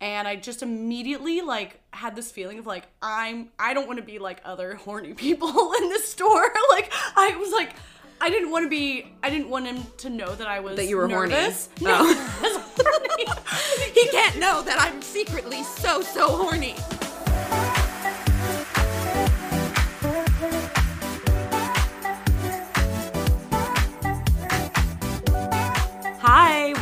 [0.00, 4.04] and I just immediately like had this feeling of like I'm I don't want to
[4.04, 6.42] be like other horny people in this store.
[6.70, 7.70] like I was like
[8.22, 10.86] I didn't want to be I didn't want him to know that I was That
[10.86, 11.32] you were horny.
[11.32, 11.68] nervous.
[11.80, 11.84] Oh.
[11.84, 13.92] No, I was horny.
[13.94, 16.76] He can't know that I'm secretly so, so horny.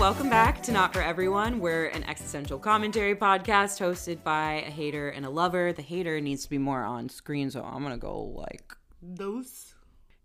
[0.08, 1.60] Welcome back to Not For Everyone.
[1.60, 5.74] We're an existential commentary podcast hosted by a hater and a lover.
[5.74, 8.74] The hater needs to be more on screen, so I'm gonna go like.
[9.02, 9.74] Those.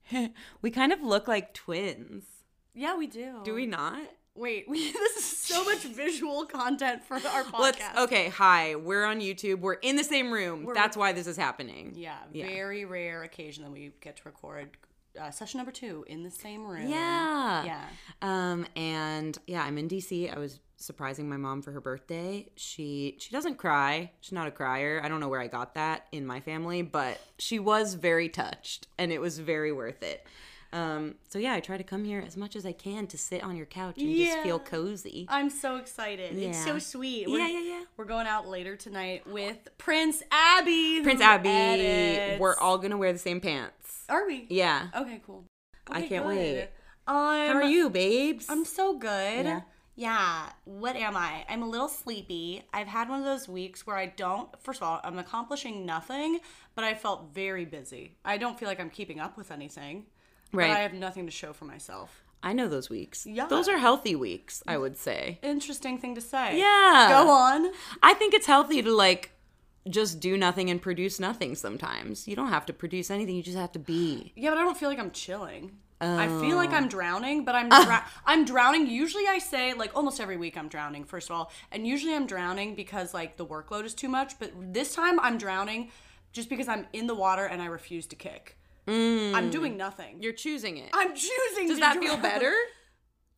[0.61, 2.23] we kind of look like twins.
[2.73, 3.41] Yeah, we do.
[3.43, 3.99] Do we not?
[4.35, 7.59] Wait, we, this is so much visual content for our podcast.
[7.59, 8.29] Let's okay.
[8.29, 9.59] Hi, we're on YouTube.
[9.59, 10.65] We're in the same room.
[10.73, 11.91] That's why this is happening.
[11.97, 12.47] Yeah, Yeah.
[12.47, 14.77] very rare occasion that we get to record
[15.19, 16.87] uh, session number two in the same room.
[16.87, 17.65] Yeah.
[17.65, 17.85] Yeah.
[18.21, 20.35] Um, and yeah, I'm in DC.
[20.35, 22.47] I was surprising my mom for her birthday.
[22.55, 24.11] She she doesn't cry.
[24.21, 25.01] She's not a crier.
[25.03, 28.87] I don't know where I got that in my family, but she was very touched,
[28.97, 30.25] and it was very worth it.
[30.73, 33.43] Um, so yeah, I try to come here as much as I can to sit
[33.43, 35.27] on your couch and just feel cozy.
[35.29, 36.35] I'm so excited.
[36.35, 37.27] It's so sweet.
[37.29, 37.83] Yeah, yeah, yeah.
[37.95, 41.03] We're going out later tonight with Prince Abi.
[41.03, 42.39] Prince Abi, edits.
[42.41, 43.82] we're all gonna wear the same pants.
[44.09, 44.45] Are we?
[44.49, 44.87] Yeah.
[44.95, 45.45] Okay, cool.
[45.89, 46.27] I can't good.
[46.27, 46.61] wait.
[47.07, 48.45] Um, How are you, babes?
[48.49, 49.45] I'm so good.
[49.45, 49.61] Yeah.
[49.95, 50.49] Yeah.
[50.65, 51.45] What am I?
[51.49, 52.63] I'm a little sleepy.
[52.73, 56.39] I've had one of those weeks where I don't, first of all, I'm accomplishing nothing,
[56.75, 58.15] but I felt very busy.
[58.25, 60.05] I don't feel like I'm keeping up with anything.
[60.51, 60.69] Right.
[60.69, 62.23] But I have nothing to show for myself.
[62.41, 63.25] I know those weeks.
[63.25, 63.47] Yeah.
[63.47, 65.39] Those are healthy weeks, I would say.
[65.41, 66.57] Interesting thing to say.
[66.57, 67.07] Yeah.
[67.09, 67.71] Go on.
[68.01, 69.31] I think it's healthy to like
[69.89, 72.27] just do nothing and produce nothing sometimes.
[72.27, 74.31] You don't have to produce anything, you just have to be.
[74.35, 75.71] Yeah, but I don't feel like I'm chilling.
[76.01, 76.75] I feel like Oh.
[76.75, 78.87] I'm drowning, but I'm dra- I'm drowning.
[78.87, 81.05] Usually, I say like almost every week I'm drowning.
[81.05, 84.37] First of all, and usually I'm drowning because like the workload is too much.
[84.37, 85.91] But this time I'm drowning
[86.33, 88.57] just because I'm in the water and I refuse to kick.
[88.85, 90.21] I'm doing nothing.
[90.21, 90.89] You're choosing it.
[90.93, 91.65] I'm choosing.
[91.65, 91.67] Mm.
[91.69, 92.03] Does that drown.
[92.05, 92.53] feel better?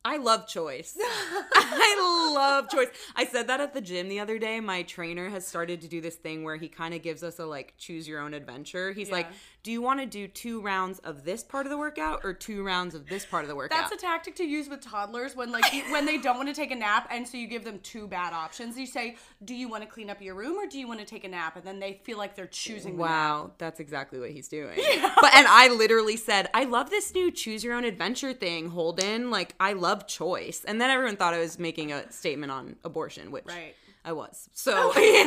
[0.08, 0.96] I love choice.
[1.00, 2.88] I love choice.
[3.16, 4.60] I said that at the gym the other day.
[4.60, 7.44] My trainer has started to do this thing where he kind of gives us a
[7.44, 8.92] like choose your own adventure.
[8.92, 9.32] He's like, Yeah.
[9.66, 12.62] "Do you want to do two rounds of this part of the workout or two
[12.62, 15.50] rounds of this part of the workout?" That's a tactic to use with toddlers when
[15.50, 17.80] like you, when they don't want to take a nap, and so you give them
[17.80, 18.78] two bad options.
[18.78, 21.04] You say, "Do you want to clean up your room or do you want to
[21.04, 22.96] take a nap?" And then they feel like they're choosing.
[22.96, 24.78] Wow, that's exactly what he's doing.
[25.20, 29.32] But and I literally said, I love this new choose your own adventure thing, Holden.
[29.32, 30.64] Like I love choice.
[30.64, 33.74] And then everyone thought I was making a statement on abortion, which Right.
[34.06, 34.48] I was.
[34.52, 35.24] So yeah.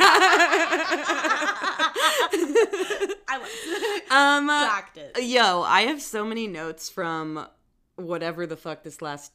[3.28, 3.50] I was.
[4.10, 5.22] um backed it.
[5.22, 7.46] yo, I have so many notes from
[7.96, 9.32] whatever the fuck this last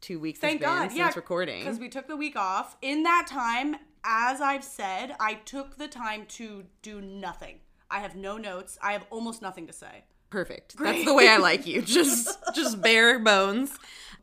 [0.00, 1.64] two weeks Thank has been God, since yeah, recording.
[1.64, 2.76] because we took the week off.
[2.80, 3.74] In that time,
[4.04, 7.56] as I've said, I took the time to do nothing.
[7.90, 8.78] I have no notes.
[8.80, 10.04] I have almost nothing to say.
[10.30, 10.76] Perfect.
[10.78, 11.82] That's the way I like you.
[11.82, 13.76] Just just bare bones.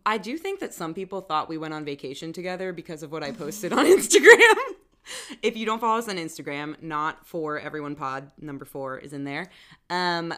[0.06, 3.24] I do think that some people thought we went on vacation together because of what
[3.24, 4.56] I posted on Instagram.
[5.42, 9.24] if you don't follow us on Instagram, not for everyone pod, number 4 is in
[9.24, 9.50] there.
[9.90, 10.34] Um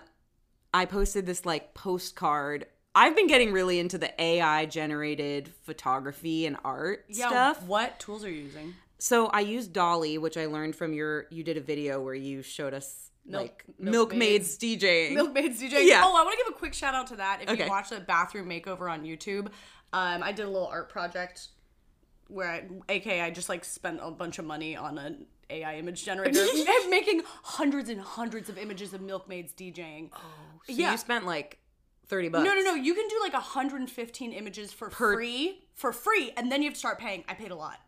[0.73, 2.65] I posted this like postcard.
[2.93, 7.63] I've been getting really into the AI generated photography and art stuff.
[7.63, 8.73] What tools are you using?
[8.97, 12.41] So I used DALL-E, which I learned from your you did a video where you
[12.41, 14.57] showed us Milk- like milkmaids.
[14.57, 15.13] milkmaids DJing.
[15.13, 15.87] Milkmaids DJ.
[15.87, 16.01] Yeah.
[16.05, 17.41] Oh, I want to give a quick shout out to that.
[17.41, 17.63] If Okay.
[17.65, 19.47] you watch the bathroom makeover on YouTube,
[19.93, 21.47] um, I did a little art project
[22.27, 26.03] where, I, aka, I just like spent a bunch of money on an AI image
[26.03, 30.09] generator, and making hundreds and hundreds of images of milkmaids DJing.
[30.11, 30.19] So
[30.67, 30.91] Yeah.
[30.91, 31.59] you spent like
[32.07, 32.43] 30 bucks.
[32.45, 32.73] No, no, no.
[32.75, 36.79] You can do like 115 images for free, for free, and then you have to
[36.79, 37.23] start paying.
[37.27, 37.79] I paid a lot.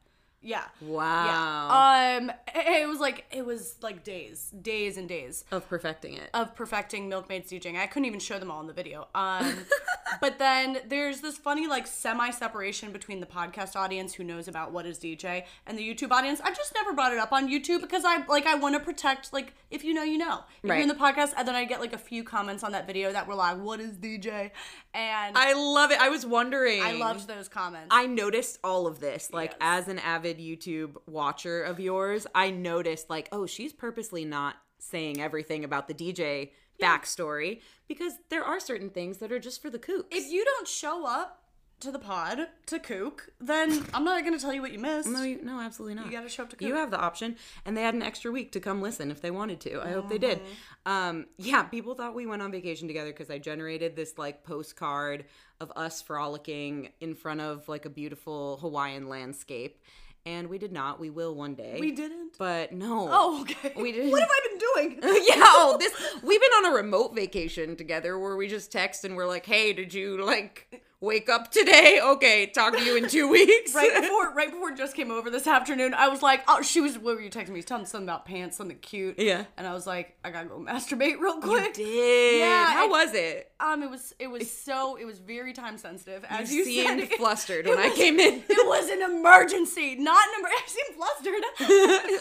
[0.47, 0.63] Yeah.
[0.79, 1.25] Wow.
[1.25, 2.17] Yeah.
[2.19, 6.29] Um, it was like it was like days, days and days of perfecting it.
[6.33, 7.77] of perfecting milkmaids DJing.
[7.77, 9.09] I couldn't even show them all in the video.
[9.13, 9.65] Um,
[10.21, 14.71] but then there's this funny like semi separation between the podcast audience who knows about
[14.71, 16.39] what is DJ and the YouTube audience.
[16.41, 19.33] I've just never brought it up on YouTube because I like I want to protect
[19.33, 20.45] like if you know you know.
[20.63, 20.77] If Right.
[20.77, 23.11] you're in the podcast, and then I get like a few comments on that video
[23.11, 24.51] that were like, "What is DJ?"
[24.97, 25.99] And I love it.
[26.01, 26.81] I was wondering.
[26.81, 27.87] I loved those comments.
[27.91, 29.31] I noticed all of this.
[29.31, 29.57] Like Yes.
[29.61, 35.21] as an avid YouTube watcher of yours, I noticed like, oh, she's purposely not saying
[35.21, 36.51] everything about the DJ
[36.81, 40.05] backstory because there are certain things that are just for the kooks.
[40.11, 41.43] if you don't show up
[41.79, 45.07] to the pod to kook, then I'm not gonna tell you what you missed.
[45.09, 46.05] no, you, no, absolutely not.
[46.07, 46.67] You gotta show up to kook.
[46.67, 47.35] You have the option,
[47.65, 49.81] and they had an extra week to come listen if they wanted to.
[49.81, 50.39] I hope they did.
[50.39, 50.91] Mm-hmm.
[50.91, 55.25] Um, yeah, people thought we went on vacation together because I generated this like postcard
[55.59, 59.81] of us frolicking in front of like a beautiful Hawaiian landscape.
[60.25, 60.99] and we did not.
[60.99, 61.77] We will one day.
[61.79, 62.37] We didn't.
[62.37, 63.07] but no.
[63.09, 63.73] oh, okay.
[63.77, 64.11] We didn't.
[64.11, 64.99] What have I been doing?
[65.27, 65.93] yeah, oh, this
[66.23, 69.73] we've been on a remote vacation together where we just text and we're like, "Hey,
[69.73, 71.99] did you like wake up today?
[72.03, 75.47] Okay, talk to you in 2 weeks." right before, right before Jess came over this
[75.47, 76.97] afternoon, I was like, "Oh, she was.
[76.97, 77.61] What were you texting me?
[77.61, 79.45] Telling something about pants, something cute." Yeah.
[79.57, 82.39] And I was like, "I gotta go masturbate real quick." You did.
[82.39, 83.51] Yeah, How I- was it?
[83.59, 86.23] Um, it was it was so it was very time sensitive.
[86.29, 88.43] As You you, seemed said, flustered it when I was- came in.
[88.49, 91.43] It was an emergency, not an emer- I seemed flustered.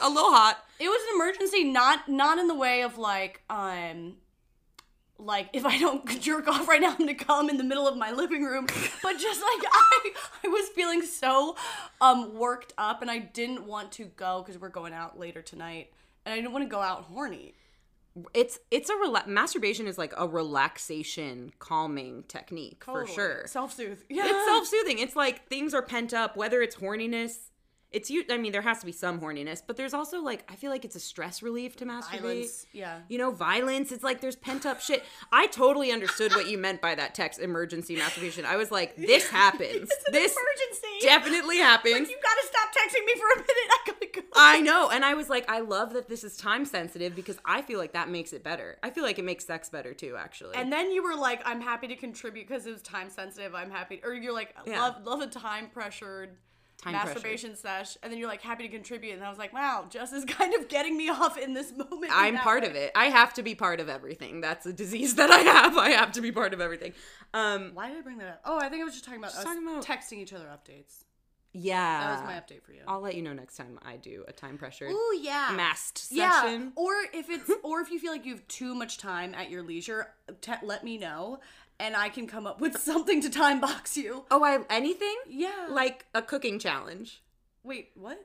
[0.02, 0.58] a little hot.
[0.78, 4.14] it was an emergency, not not in the way of like um
[5.18, 7.96] like if I don't jerk off right now, I'm gonna come in the middle of
[7.96, 8.66] my living room.
[9.02, 10.12] But just like I
[10.44, 11.56] I was feeling so
[12.00, 15.92] um worked up and I didn't want to go because we're going out later tonight.
[16.24, 17.54] And I didn't want to go out horny.
[18.34, 23.44] It's it's a rela- masturbation is like a relaxation calming technique for sure.
[23.46, 24.00] Self soothe.
[24.08, 24.24] Yeah.
[24.26, 24.98] it's self-soothing.
[24.98, 27.36] It's like things are pent up, whether it's horniness.
[27.92, 28.24] It's you.
[28.30, 30.84] I mean, there has to be some horniness, but there's also like I feel like
[30.84, 32.20] it's a stress relief to masturbate.
[32.20, 32.66] Violence.
[32.72, 32.98] Yeah.
[33.08, 33.92] You know, violence.
[33.92, 35.04] It's like there's pent up shit.
[35.32, 38.44] I totally understood what you meant by that text emergency masturbation.
[38.44, 39.88] I was like, this happens.
[40.10, 41.06] This emergency.
[41.06, 41.94] definitely happens.
[42.00, 43.46] Like, you gotta stop texting me for a minute.
[43.70, 44.20] I gotta go.
[44.34, 44.90] I know.
[44.90, 47.92] And I was like, I love that this is time sensitive because I feel like
[47.92, 48.78] that makes it better.
[48.82, 50.56] I feel like it makes sex better too, actually.
[50.56, 53.54] And then you were like, I'm happy to contribute because it was time sensitive.
[53.54, 54.00] I'm happy.
[54.04, 54.82] Or you're like, Yeah.
[54.82, 56.36] love, love a time pressured
[56.92, 57.96] Time masturbation sesh.
[58.02, 59.14] And then you're like, happy to contribute.
[59.14, 62.12] And I was like, wow, Jess is kind of getting me off in this moment.
[62.14, 62.68] I'm part way.
[62.68, 62.92] of it.
[62.94, 64.40] I have to be part of everything.
[64.40, 65.76] That's a disease that I have.
[65.76, 66.92] I have to be part of everything.
[67.34, 68.40] Um, Why did I bring that up?
[68.44, 71.04] Oh, I think I was just talking about us talking about- texting each other updates.
[71.52, 72.00] yeah.
[72.00, 72.80] That was my update for you.
[72.86, 75.56] I'll let you know next time I do a time pressure Ooh, yeah.
[76.10, 76.72] Yeah, session.
[76.76, 79.62] or if it's or if you feel like you have too much time at your
[79.62, 80.08] leisure,
[80.42, 81.40] te- let me know,
[81.80, 84.24] and I can come up with something to time box you.
[84.30, 85.16] Oh, I anything?
[85.28, 85.66] Yeah.
[85.70, 87.22] Like a cooking challenge.
[87.62, 88.24] Wait, what?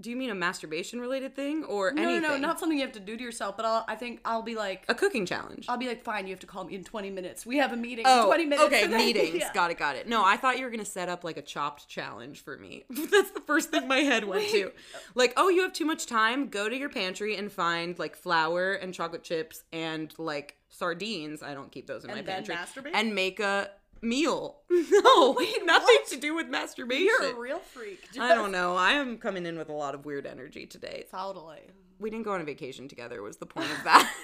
[0.00, 2.22] Do you mean a masturbation related thing or No, anything?
[2.22, 3.56] no, no, not something you have to do to yourself.
[3.56, 5.66] But I'll, I think I'll be like, a cooking challenge.
[5.68, 7.46] I'll be like, fine, you have to call me in 20 minutes.
[7.46, 8.62] We have a meeting Oh, in 20 minutes.
[8.66, 9.36] okay, meetings.
[9.36, 9.52] yeah.
[9.54, 10.08] Got it, got it.
[10.08, 12.82] No, I thought you were gonna set up like a chopped challenge for me.
[12.90, 14.72] That's the first thing my head went to.
[15.14, 16.48] Like, oh, you have too much time.
[16.48, 21.42] Go to your pantry and find like flour and chocolate chips and like sardines.
[21.42, 22.54] I don't keep those in my And then pantry.
[22.54, 22.90] masturbate?
[22.94, 23.70] And make a
[24.02, 24.58] meal.
[24.90, 26.06] No, Wait, nothing what?
[26.08, 27.06] to do with masturbation.
[27.06, 28.00] You're a real freak.
[28.20, 28.76] I don't know.
[28.76, 31.04] I am coming in with a lot of weird energy today.
[31.10, 31.60] Totally.
[31.98, 33.22] We didn't go on a vacation together.
[33.22, 34.12] Was the point of that?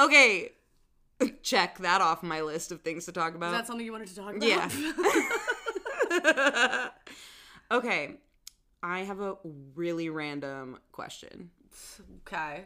[0.00, 0.50] okay,
[1.42, 3.52] check that off my list of things to talk Is about.
[3.52, 4.48] that something you wanted to talk about?
[4.48, 4.68] Yeah.
[7.70, 8.16] okay,
[8.82, 9.36] I have a
[9.74, 11.50] really random question.
[12.26, 12.64] okay.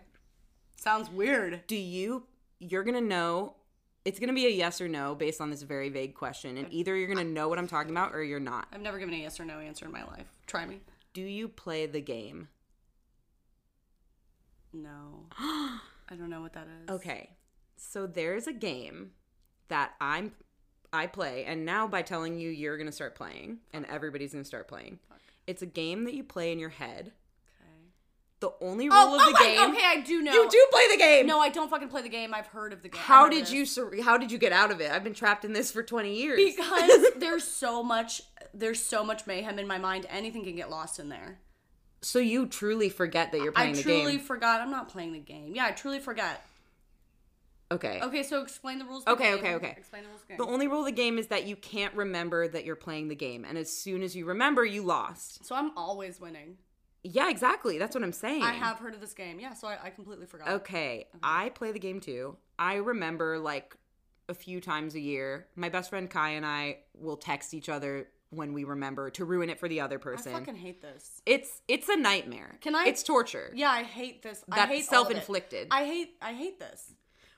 [0.82, 1.62] Sounds weird.
[1.68, 2.24] Do you?
[2.58, 3.54] You're gonna know.
[4.04, 6.96] It's gonna be a yes or no based on this very vague question, and either
[6.96, 8.66] you're gonna know what I'm talking about or you're not.
[8.72, 10.26] I've never given a yes or no answer in my life.
[10.48, 10.80] Try me.
[11.14, 12.48] Do you play the game?
[14.72, 15.26] No.
[15.38, 16.90] I don't know what that is.
[16.90, 17.30] Okay.
[17.76, 19.12] So there's a game
[19.68, 20.32] that I'm
[20.92, 24.44] I play and now by telling you you're going to start playing and everybody's going
[24.44, 24.98] to start playing.
[25.46, 27.12] It's a game that you play in your head.
[28.42, 28.56] Okay.
[28.60, 30.32] The only oh, rule Oh, of oh the my- game okay, I do know.
[30.32, 31.26] You do play the game.
[31.26, 32.34] No, I don't fucking play the game.
[32.34, 33.00] I've heard of the game.
[33.00, 34.90] How did you sur- how did you get out of it?
[34.90, 36.38] I've been trapped in this for 20 years.
[36.54, 38.22] Because there's so much
[38.54, 40.06] there's so much mayhem in my mind.
[40.10, 41.38] Anything can get lost in there.
[42.02, 44.00] so you truly forget that you're playing I the game.
[44.00, 44.60] I truly forgot.
[44.60, 45.54] I'm not playing the game.
[45.54, 46.44] Yeah, I truly forget.
[47.70, 48.00] Okay.
[48.02, 49.04] Okay, so explain the rules.
[49.04, 49.38] Of the Okay, game.
[49.38, 49.74] okay, okay.
[49.78, 50.20] Explain the rules.
[50.22, 52.76] Of the The only rule of the game is that you can't remember that you're
[52.76, 55.46] playing the game and as soon as you remember you lost.
[55.46, 56.58] So I'm always winning.
[57.04, 57.78] Yeah, exactly.
[57.78, 58.42] That's what I'm saying.
[58.42, 59.40] I have heard of this game.
[59.40, 60.48] Yeah, so I, I completely forgot.
[60.48, 62.36] Okay, I play the game too.
[62.58, 63.76] I remember like
[64.28, 68.08] a few times a year, my best friend Kai and I will text each other
[68.30, 70.34] when we remember to ruin it for the other person.
[70.34, 71.20] I fucking hate this.
[71.26, 72.58] It's it's a nightmare.
[72.60, 73.52] Can I- It's torture.
[73.54, 74.44] Yeah, I hate this.
[74.50, 74.88] I That's hate of it.
[74.88, 75.68] self-inflicted.
[75.70, 76.94] I hate I hate this.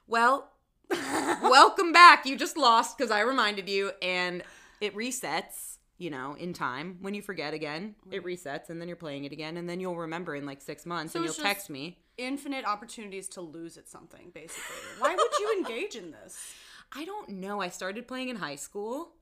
[0.06, 0.50] Well,
[0.90, 2.26] welcome back.
[2.26, 4.42] You just lost because I reminded you, and
[4.80, 5.78] it resets.
[6.04, 9.32] You know, in time when you forget again, it resets, and then you're playing it
[9.32, 11.96] again, and then you'll remember in like six months, So and you'll text me.
[12.18, 14.76] Infinite opportunities to lose at something, basically.
[14.98, 16.52] Why would you engage in this?
[16.94, 17.62] I don't know.
[17.62, 19.12] I started playing in high school.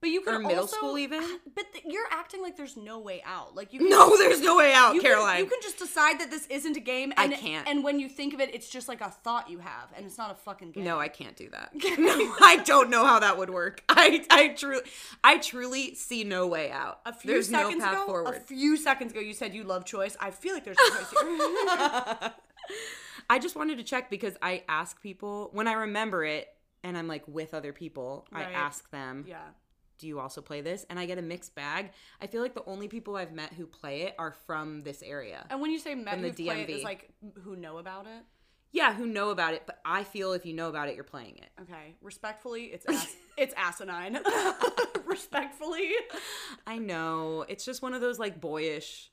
[0.00, 1.22] But you can Or middle also, school even?
[1.54, 3.54] But th- you're acting like there's no way out.
[3.54, 3.78] Like you.
[3.84, 5.36] Can, No, there's no way out, you Caroline.
[5.36, 7.14] Can, you can just decide that this isn't a game.
[7.16, 7.66] I And, can't.
[7.66, 10.18] And when you think of it, it's just like a thought you have, and it's
[10.18, 10.84] not a fucking game.
[10.84, 11.70] No, I can't do that.
[11.98, 13.82] no, I don't know how that would work.
[13.88, 14.82] I I truly
[15.22, 17.00] I truly see no way out.
[17.06, 18.34] A few There's no seconds path ago, forward.
[18.34, 20.16] a few seconds ago, you said you love choice.
[20.20, 22.32] I feel like there's a choice here.
[23.30, 26.48] I just wanted to check because I ask people when I remember it
[26.82, 29.38] and I'm like with other people, I ask them, yeah.
[29.98, 30.84] Do you also play this?
[30.90, 31.90] And I get a mixed bag.
[32.20, 35.46] I feel like the only people I've met who play it are from this area.
[35.50, 36.78] And when you say men the who play it, DMV.
[36.78, 37.10] is like
[37.42, 38.24] who know about it.
[38.72, 41.36] Yeah, who know about it, but I feel if you know about it, you're playing
[41.36, 41.48] it.
[41.62, 44.18] Okay, respectfully, it's ass- it's asinine.
[45.06, 45.92] respectfully,
[46.66, 47.44] I know.
[47.48, 49.12] It's just one of those like boyish.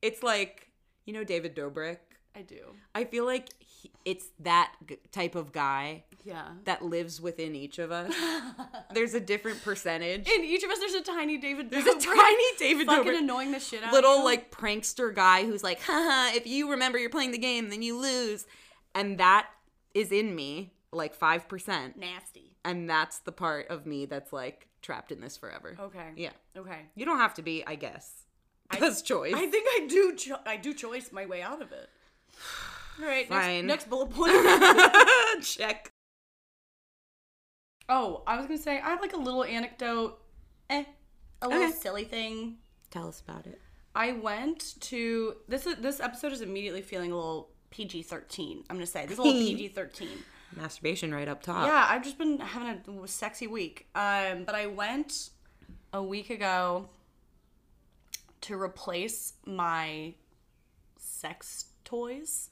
[0.00, 0.70] It's like,
[1.04, 1.98] you know, David Dobrik.
[2.34, 2.74] I do.
[2.94, 3.50] I feel like
[3.82, 6.48] he, it's that g- type of guy Yeah.
[6.64, 8.14] that lives within each of us.
[8.94, 10.28] There's a different percentage.
[10.28, 11.70] In each of us, there's a tiny David.
[11.70, 13.18] There's a tiny David fucking Dobrik.
[13.18, 13.88] annoying the shit out.
[13.88, 17.70] of little like prankster guy who's like, haha, if you remember you're playing the game,
[17.70, 18.46] then you lose.
[18.94, 19.48] And that
[19.94, 21.96] is in me, like 5%.
[21.96, 22.56] nasty.
[22.64, 25.76] And that's the part of me that's like trapped in this forever.
[25.80, 26.10] Okay.
[26.16, 26.30] Yeah.
[26.56, 26.80] Okay.
[26.94, 28.24] You don't have to be, I guess.
[28.78, 29.34] That's choice.
[29.34, 30.14] I think I do.
[30.16, 31.88] Cho- I do choice my way out of it.
[33.00, 33.28] All right.
[33.28, 33.66] Fine.
[33.66, 34.32] Next, next bullet point.
[35.44, 35.90] Check.
[37.88, 40.18] oh, I was gonna say I have like a little anecdote.
[40.70, 40.84] Eh,
[41.40, 41.72] a little Okay.
[41.72, 42.58] silly thing.
[42.90, 43.60] Tell us about it.
[43.94, 45.66] I went to this.
[45.78, 48.64] This episode is immediately feeling a little PG thirteen.
[48.70, 50.18] I'm gonna say this is a little PG thirteen.
[50.54, 51.66] Masturbation right up top.
[51.66, 53.86] Yeah, I've just been having a sexy week.
[53.94, 55.30] Um, but I went
[55.94, 56.90] a week ago
[58.42, 60.12] to replace my
[60.98, 62.50] sex toys,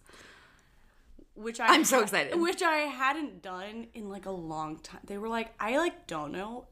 [1.40, 2.38] which I I'm so excited.
[2.40, 5.00] Which I hadn't done in like a long time.
[5.04, 6.66] They were like, I like don't know,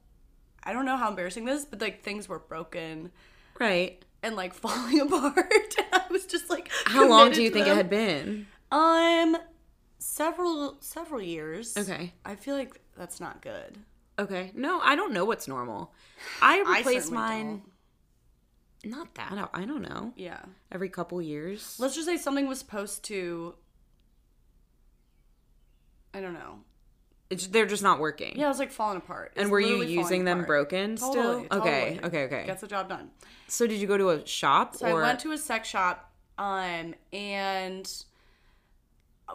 [0.62, 3.10] I don't know how embarrassing this, but like things were broken
[3.58, 4.04] Right.
[4.22, 5.36] and like falling apart.
[5.78, 8.46] and I was just like, How long do you think it had been?
[8.70, 9.36] Um,
[9.98, 11.76] several several years.
[11.76, 12.12] Okay.
[12.24, 13.78] I feel like that's not good.
[14.18, 14.50] Okay.
[14.54, 15.92] No, I don't know what's normal.
[16.42, 17.62] I I replace certainly mine.
[18.84, 19.50] Not that.
[19.54, 20.12] I don't know.
[20.16, 20.40] Yeah.
[20.70, 21.76] Every couple years.
[21.80, 23.54] Let's just say something was supposed to.
[26.14, 26.60] I don't know.
[27.30, 28.38] It's, they're just not working.
[28.38, 29.32] Yeah, it was like falling apart.
[29.36, 30.48] It And were you using them apart.
[30.48, 31.58] broken Totally, still?
[31.60, 31.98] Okay.
[32.00, 32.00] totally.
[32.04, 32.24] Okay.
[32.24, 32.46] Okay.
[32.46, 33.10] Gets the job done.
[33.48, 36.10] So did you go to a shop So or I went to a sex shop,
[36.38, 37.90] um, and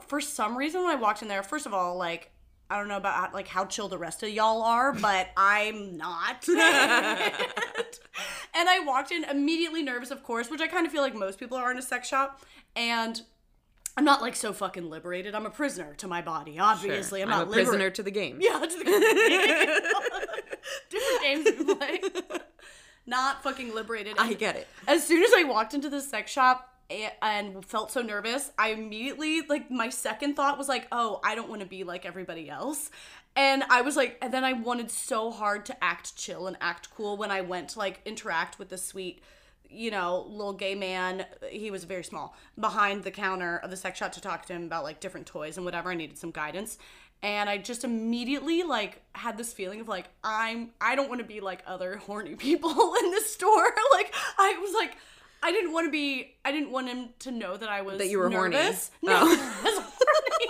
[0.07, 2.31] for some reason when I walked in there, first of all, like
[2.67, 6.47] I don't know about like how chill the rest of y'all are, but I'm not.
[6.49, 6.57] and
[8.55, 11.57] I walked in immediately nervous, of course, which I kind of feel like most people
[11.57, 12.41] are in a sex shop,
[12.75, 13.21] and.
[13.95, 15.35] I'm not like so fucking liberated.
[15.35, 16.57] I'm a prisoner to my body.
[16.59, 18.39] Obviously, I'm, I'm, not a prisoner to the game.
[18.41, 19.69] Yeah, to the game.
[20.89, 21.99] different games we play.
[23.05, 24.15] Not fucking liberated.
[24.17, 24.67] I get it.
[24.87, 28.69] As soon as I walked into the sex shop eh, and felt so nervous, I
[28.69, 32.49] immediately like my second thought was like, "Oh, I don't want to be like everybody
[32.49, 32.89] else."
[33.35, 36.89] And I was like, and then I wanted so hard to act chill and act
[36.95, 39.21] cool when I went to like interact with the sweet
[39.73, 43.97] you know, little gay man, he was very small, behind the counter of the sex
[43.99, 45.91] shop to talk to him about like different toys and whatever.
[45.91, 46.77] I needed some guidance.
[47.21, 51.25] And I just immediately like had this feeling of like I'm I don't want to
[51.27, 52.71] be like other horny people
[53.03, 53.63] in this store.
[53.93, 54.97] like I was like
[55.41, 58.07] I didn't want to be I didn't want him to know that I was That
[58.09, 58.55] you were horny.
[58.55, 58.91] nervous.
[59.03, 59.07] Oh.
[59.07, 60.49] No, I was horny.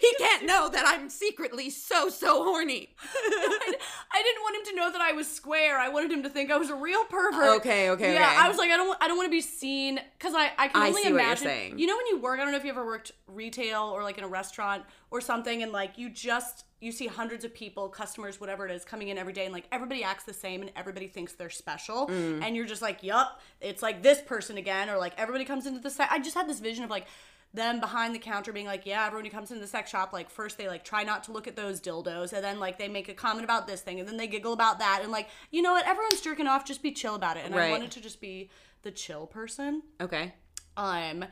[0.00, 2.94] He can't know that I'm secretly so so horny.
[3.02, 3.74] I
[4.22, 5.78] didn't want him to know that I was square.
[5.78, 7.60] I wanted him to think I was a real pervert.
[7.60, 8.36] Okay, okay, Yeah, okay.
[8.38, 10.68] I was like, I don't, want, I don't want to be seen because I, I
[10.68, 11.78] can I only see what you're imagine.
[11.78, 14.18] You know, when you work, I don't know if you ever worked retail or like
[14.18, 18.40] in a restaurant or something, and like you just you see hundreds of people, customers,
[18.40, 21.08] whatever it is, coming in every day, and like everybody acts the same, and everybody
[21.08, 22.42] thinks they're special, Mm.
[22.44, 25.80] and you're just like, yup, it's like this person again, or like everybody comes into
[25.80, 26.08] the set.
[26.12, 27.06] I just had this vision of like
[27.54, 30.28] them behind the counter being like, yeah, everyone who comes into the sex shop, like
[30.30, 33.08] first they like try not to look at those dildos, and then like they make
[33.08, 35.72] a comment about this thing, and then they giggle about that, and like you know
[35.72, 37.44] what, everyone's jerking off, just be chill about it.
[37.46, 38.50] And I wanted to just be
[38.82, 40.34] the chill person, Okay.
[40.76, 41.24] um,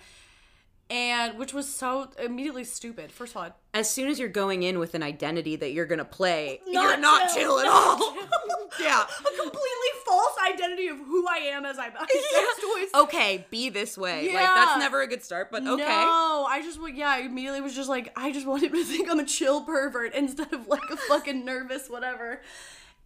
[0.89, 3.11] and which was so immediately stupid.
[3.11, 6.05] First of all, As soon as you're going in with an identity that you're gonna
[6.05, 8.15] play, Not you're not chill, chill, at all.
[8.81, 9.03] yeah.
[9.03, 13.03] a completely false identity of who I am as I buy sex toys.
[13.03, 14.33] Okay, be this way.
[14.33, 15.83] Like that's never a good start, but okay.
[15.83, 19.19] No, I just yeah, I immediately was just like, I just wanted to think I'm
[19.19, 22.43] a chill pervert instead of like a fucking nervous whatever.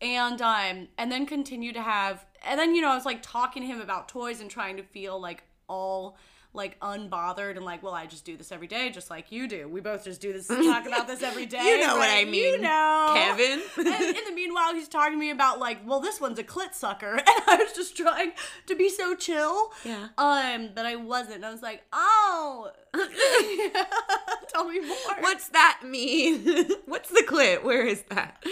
[0.02, 3.62] And um and then continue to have and then you know I was like talking
[3.62, 6.16] to him about toys and trying to feel like all
[6.52, 9.68] like unbothered and like well I just do this every day just like you do.
[9.68, 11.62] We both just do this and talk about this every day.
[11.64, 12.10] You know what?
[12.10, 13.12] I mean, You know.
[13.14, 13.62] Kevin.
[13.78, 16.74] and in the meanwhile, he's talking to me about like, well, this one's a clit
[16.74, 18.32] sucker, and I was just trying
[18.66, 19.70] to be so chill.
[19.84, 20.08] Yeah.
[20.18, 21.44] Um, but I wasn't.
[21.44, 22.70] I was like, oh,
[24.48, 24.96] tell me more.
[25.20, 26.68] What's that mean?
[26.86, 27.62] What's the clit?
[27.62, 28.44] Where is that?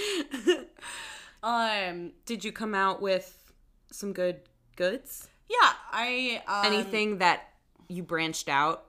[1.42, 3.52] Um, Did you come out with
[3.92, 4.40] some good
[4.76, 5.28] goods?
[5.48, 7.48] yeah, I um, Anything that
[7.88, 8.84] you branched out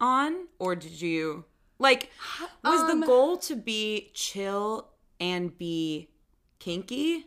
[0.00, 1.44] on, or did you
[1.78, 2.10] like?
[2.62, 6.10] Was Um, the goal to be chill and be
[6.58, 7.26] kinky?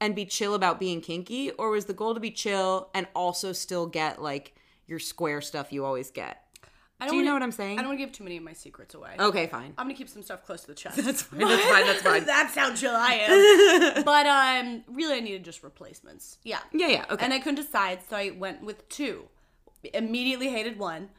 [0.00, 3.52] and be chill about being kinky, or was the goal to be chill and also
[3.52, 4.54] still get like
[4.86, 6.42] your square stuff you always get?
[7.00, 7.78] I Do you wanna- know what I'm saying?
[7.78, 9.14] I don't want to give too many of my secrets away.
[9.18, 9.72] Okay, fine.
[9.78, 10.96] I'm gonna keep some stuff close to the chest.
[11.02, 11.38] That's fine.
[11.40, 11.86] That's fine.
[11.86, 12.24] That's fine.
[12.26, 14.04] That's how chill I am.
[14.04, 16.38] but um, really, I needed just replacements.
[16.42, 16.60] Yeah.
[16.72, 17.04] Yeah, yeah.
[17.10, 17.24] Okay.
[17.24, 19.28] And I couldn't decide, so I went with two.
[19.92, 21.10] Immediately hated one,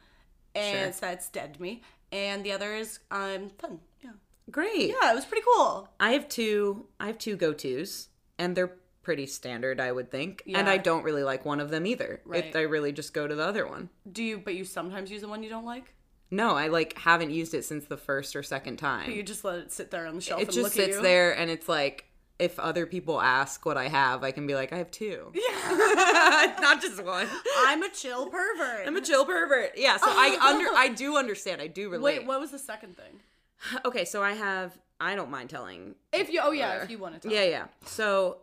[0.54, 0.92] and Sure.
[0.92, 1.82] so it's dead to me.
[2.12, 3.80] And the other is um fun.
[4.02, 4.10] Yeah.
[4.50, 4.88] Great.
[4.90, 5.88] Yeah, it was pretty cool.
[6.00, 6.86] I have two.
[7.00, 8.08] I have two go tos,
[8.38, 10.42] and they're pretty standard, I would think.
[10.46, 10.68] And Yeah.
[10.70, 12.20] I don't really like one of them either.
[12.24, 12.46] Right.
[12.46, 13.90] It, I really just go to the other one.
[14.10, 14.38] Do you?
[14.38, 15.92] But you sometimes use the one you don't like.
[16.28, 19.12] No, I like haven't used it since the first or second time.
[19.12, 20.96] You just let it sit there on the shelf it and just look at sits
[20.96, 21.02] you.
[21.02, 22.05] there, and it's like
[22.38, 25.32] if other people ask what I have, I can be like, I have two.
[25.34, 27.26] Yeah, not just one.
[27.58, 28.86] I'm a chill pervert.
[28.86, 29.72] I'm a chill pervert.
[29.76, 31.62] Yeah, so I under I do understand.
[31.62, 32.18] I do relate.
[32.20, 33.20] Wait, what was the second thing?
[33.84, 34.76] Okay, so I have.
[35.00, 37.28] I don't mind telling If you, oh yeah, if you want to.
[37.28, 37.64] Yeah, yeah.
[37.84, 38.38] So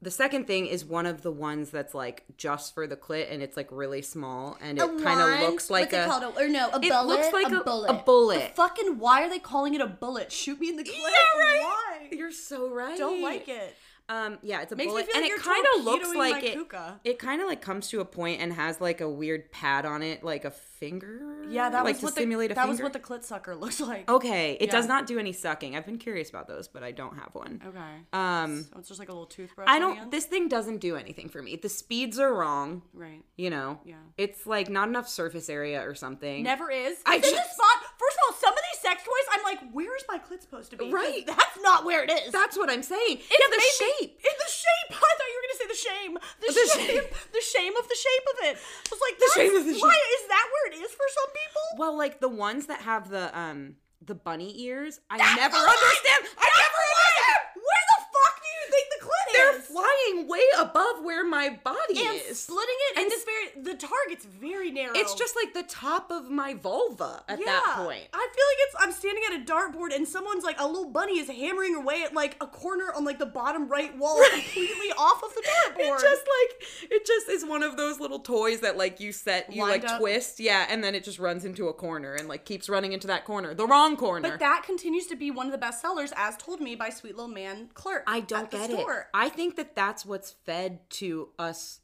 [0.00, 3.42] the second thing is one of the ones that's like just for the clit and
[3.42, 6.38] it's like really small and it kind of looks like What's a it called?
[6.38, 6.84] Or no, a bullet.
[6.84, 7.06] It bullet.
[7.06, 7.90] looks like a- a bullet.
[7.90, 8.48] a bullet.
[8.50, 10.30] The fucking why are they calling it a bullet?
[10.30, 10.92] Shoot me in the clit.
[10.96, 11.60] Yeah, right.
[11.62, 12.08] Why?
[12.12, 12.96] You're so right.
[12.96, 13.74] Don't like it.
[14.08, 17.10] Um yeah, it's a Makes bullet and like it kind of looks torpedoing like it
[17.10, 20.02] it kind of like comes to a point and has like a weird pad on
[20.02, 21.20] it like a finger.
[21.50, 23.54] Yeah, that like was to what the, simulate a that was what the clit sucker
[23.62, 24.08] looks like.
[24.08, 25.76] Okay, it does not do any sucking.
[25.76, 27.60] I've been curious about those, but I don't have one.
[27.66, 27.94] Okay.
[28.12, 29.66] Um So it's just like a little toothbrush.
[29.68, 31.56] I on the don't this thing doesn't do anything for me.
[31.56, 32.82] The speeds are wrong.
[32.92, 33.22] Right.
[33.36, 33.94] you know Yeah.
[34.16, 36.98] it's like not enough surface area or something Never is.
[37.06, 37.66] I It's the just- spot.
[37.98, 40.70] First of all, some of these sex toys, I'm like, where is my clit supposed
[40.70, 40.90] to be?
[40.92, 41.26] Right.
[41.26, 42.30] That's not where it is.
[42.32, 44.90] that's what i'm saying It's yeah the maybe- shape In the shape.
[45.08, 46.12] I thought you were gonna say the shame.
[46.40, 46.86] The, The shame.
[47.02, 47.06] shame.
[47.32, 48.54] The shame of the shape of it.
[48.58, 49.82] I was like, The shame of the shape.
[49.82, 51.62] why is that where it is for some people?
[51.78, 56.46] well like the ones that have the um the bunny ears i never understand i
[56.46, 57.18] That's never the line!
[57.18, 61.50] understand Where the fuck do you think the clit they're flying way above where my
[61.62, 64.92] body and is splitting it, and this very the target's very narrow.
[64.94, 68.76] it's just like the top of my vulva at that point I feel like it's
[68.80, 72.14] I'm standing at a dartboard and someone's like a little bunny is hammering away at
[72.14, 75.96] like a corner on like the bottom right wall completely off of the dartboard.
[75.96, 79.52] it just like it just is one of those little toys that like you set
[79.52, 80.00] you Lined like up.
[80.00, 83.06] twist yeah and then it just runs into a corner and like keeps running into
[83.06, 86.12] that corner the wrong corner but that continues to be one of the best sellers
[86.16, 88.04] as told me by sweet little man clerk.
[88.06, 89.00] I don't get store.
[89.00, 89.06] it.
[89.14, 91.80] I think that that's what's fed to us,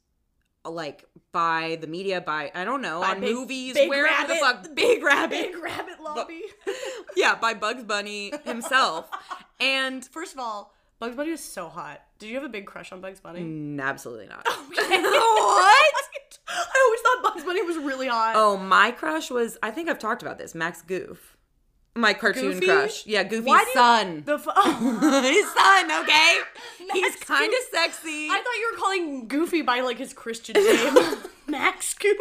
[0.65, 4.35] like by the media, by I don't know, By on Big- movies, Big wherever the
[4.37, 6.43] fuck, Big Rabbit, Big rabbit lobby.
[7.17, 9.09] yeah, by Bugs Bunny himself,
[9.61, 12.01] and First of all, Bugs Bunny is so hot.
[12.19, 13.41] Did you have a big crush on Bugs Bunny?
[13.41, 14.47] mm, absolutely not.
[14.47, 15.95] what?
[16.47, 18.35] I always thought Bugs Bunny was really hot.
[18.37, 20.55] Oh, my crush was I think I've talked about this.
[20.55, 21.34] Max Goof,
[21.95, 22.67] my cartoon Goofy?
[22.67, 23.07] crush.
[23.07, 24.23] Yeah, Goofy's Why son.
[24.27, 25.23] The f- oh.
[25.23, 26.39] his son, okay?
[26.93, 28.29] He's kind of sexy.
[28.31, 32.17] I thought you were calling Goofy by like his Christian name, Max Goof.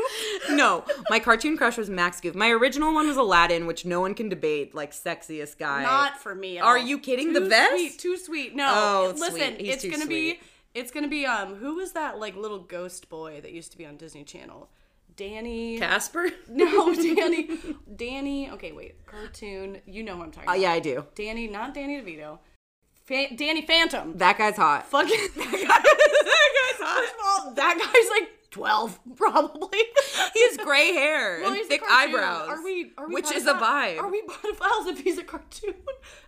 [0.51, 2.35] no, my cartoon crush was Max Goof.
[2.35, 5.83] My original one was Aladdin, which no one can debate, like sexiest guy.
[5.83, 6.59] Not for me.
[6.59, 6.83] At Are all.
[6.85, 7.33] you kidding?
[7.33, 7.71] Too The vest?
[7.71, 8.55] Sweet, too sweet.
[8.55, 8.71] No.
[8.73, 10.39] Oh, listen, it's gonna sweet.
[10.39, 10.39] be.
[10.79, 11.55] It's gonna be um.
[11.55, 14.69] Who was that like little ghost boy that used to be on Disney Channel?
[15.15, 15.79] Danny.
[15.79, 16.29] Casper?
[16.49, 17.49] No, Danny.
[17.95, 18.49] Danny.
[18.51, 19.05] Okay, wait.
[19.05, 19.79] Cartoon.
[19.85, 20.61] You know who I'm talking Uh, about.
[20.61, 21.05] yeah, I do.
[21.15, 22.39] Danny, not Danny DeVito.
[23.05, 24.17] Fa- Danny Phantom.
[24.17, 24.87] That guy's hot.
[24.87, 25.57] Fucking that guy.
[25.59, 29.79] that guy's First of all, that guy's like twelve, probably.
[30.33, 32.09] He has gray hair Well, and he's a thick cartoon.
[32.15, 32.49] eyebrows.
[32.49, 32.91] Are we?
[32.97, 33.13] Are we?
[33.13, 33.99] which is a vibe.
[33.99, 35.73] Are we pedophiles if he's a cartoon?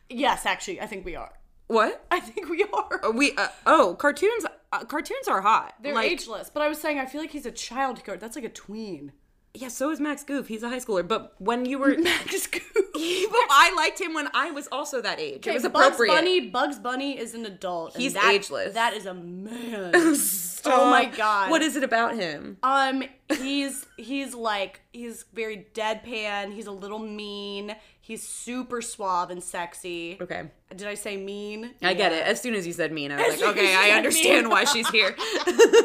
[0.09, 1.31] Yes, actually, I think we are.
[1.67, 2.05] What?
[2.11, 2.99] I think we are.
[3.03, 3.33] Are we?
[3.35, 4.45] Uh, oh, cartoons.
[4.71, 5.73] Uh, cartoons are hot.
[5.81, 8.19] They're like, ageless, but I was saying I feel like he's a child card.
[8.19, 9.13] That's like a tween.
[9.57, 10.47] Yeah, so is Max Goof.
[10.49, 11.07] He's a high schooler.
[11.07, 12.61] But when you were, Max Goof.
[12.73, 15.47] but I liked him when I was also that age.
[15.47, 16.11] it was appropriate.
[16.11, 16.19] Bugs.
[16.19, 16.49] Bunny.
[16.49, 17.93] Bugs Bunny is an adult.
[17.95, 18.73] and He's that- ageless.
[18.73, 19.91] That is a man.
[20.65, 21.51] oh my god.
[21.51, 22.57] What is it about him?
[22.63, 26.53] Um, he's he's like he's very deadpan.
[26.53, 27.75] He's a little mean.
[28.05, 30.19] He's super suave and sexy.
[30.21, 30.43] Okay.
[30.75, 31.71] Did I say mean?
[31.81, 32.21] I get it.
[32.23, 34.51] As soon as you said mean, I was like, okay, I understand mean.
[34.51, 35.15] why she's here.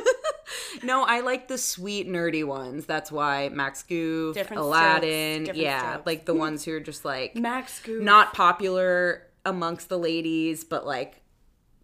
[0.82, 2.84] no, I like the sweet, nerdy ones.
[2.84, 6.06] That's why Max Goof, Different Aladdin, strokes, yeah, strokes.
[6.06, 8.02] like the ones who are just like Max Goof.
[8.02, 11.22] not popular amongst the ladies, but like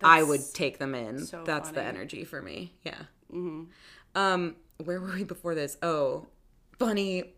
[0.03, 1.25] I would take them in.
[1.25, 2.75] so That's the energy for me.
[2.85, 3.05] Yeah.
[4.15, 5.79] Um, where were we before this?
[5.83, 6.27] Oh,
[6.79, 7.36] bunny,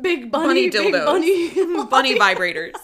[0.00, 2.74] big bunny bunny, big bunny, bunny vibrators.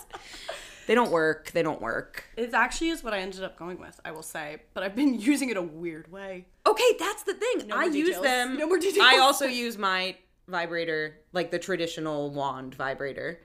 [0.88, 1.52] They don't work.
[1.52, 2.24] They don't work.
[2.36, 4.00] It actually is what I ended up going with.
[4.04, 6.46] I will say, but I've been using it a weird way.
[6.66, 7.68] Okay, that's the thing.
[7.68, 8.24] No I more use details.
[8.24, 8.56] them.
[8.58, 9.06] No more details.
[9.08, 10.16] I also use my
[10.48, 13.40] vibrator, like the traditional wand vibrator,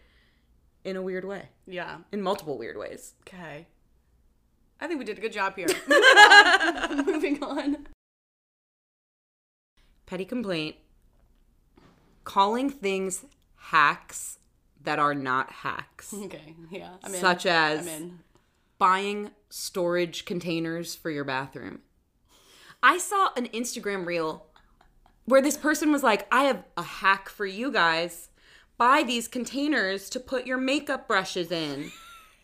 [0.83, 1.49] in a weird way.
[1.67, 1.97] Yeah.
[2.11, 3.13] In multiple weird ways.
[3.27, 3.67] Okay.
[4.81, 5.67] I think we did a good job here.
[5.87, 7.05] Moving on.
[7.05, 7.87] Moving on.
[10.07, 10.75] Petty complaint.
[12.23, 13.25] Calling things
[13.71, 14.37] hacks
[14.83, 16.91] that are not hacks, Okay, yeah.
[17.03, 17.19] I'm in.
[17.19, 18.19] such as in.
[18.77, 21.79] buying storage containers for your bathroom.
[22.81, 24.45] I saw an Instagram reel
[25.25, 28.29] where this person was like, I have a hack for you guys.
[28.77, 31.91] Buy these containers to put your makeup brushes in.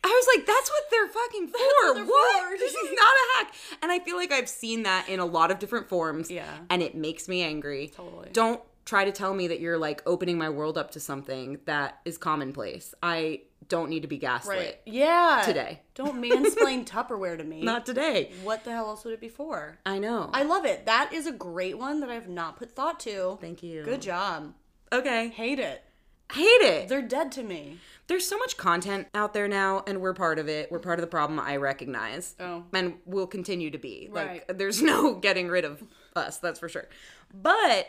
[0.04, 1.94] I was like, that's what they're fucking for.
[1.94, 2.60] what what?
[2.60, 3.54] This is not a hack.
[3.82, 6.30] And I feel like I've seen that in a lot of different forms.
[6.30, 6.52] Yeah.
[6.70, 7.90] And it makes me angry.
[7.96, 8.30] Totally.
[8.34, 12.00] Don't try to tell me that you're like opening my world up to something that
[12.06, 12.94] is commonplace.
[13.02, 14.58] I don't need to be gaslit.
[14.58, 14.80] Right.
[14.86, 15.44] Yeah.
[15.46, 15.82] Today.
[15.96, 17.62] Don't mansplain Tupperware to me.
[17.62, 18.32] Not today.
[18.44, 19.78] what the hell else would it be for?
[19.86, 20.30] I know.
[20.34, 20.86] I love it.
[20.86, 23.38] That is a great one that I've not put thought to.
[23.40, 23.84] Thank you.
[23.84, 24.54] Good job.
[24.92, 25.30] Okay.
[25.30, 25.84] Hate it.
[26.32, 26.88] Hate it.
[26.88, 27.78] They're dead to me.
[28.08, 30.72] There's so much content out there now, and we're part of it.
[30.72, 31.40] We're part of the problem.
[31.40, 32.36] I recognize.
[32.40, 32.64] Oh.
[32.74, 34.10] And we'll continue to be.
[34.12, 34.44] Right.
[34.48, 35.84] Like, there's no getting rid of
[36.16, 36.88] us, that's for sure.
[37.34, 37.88] But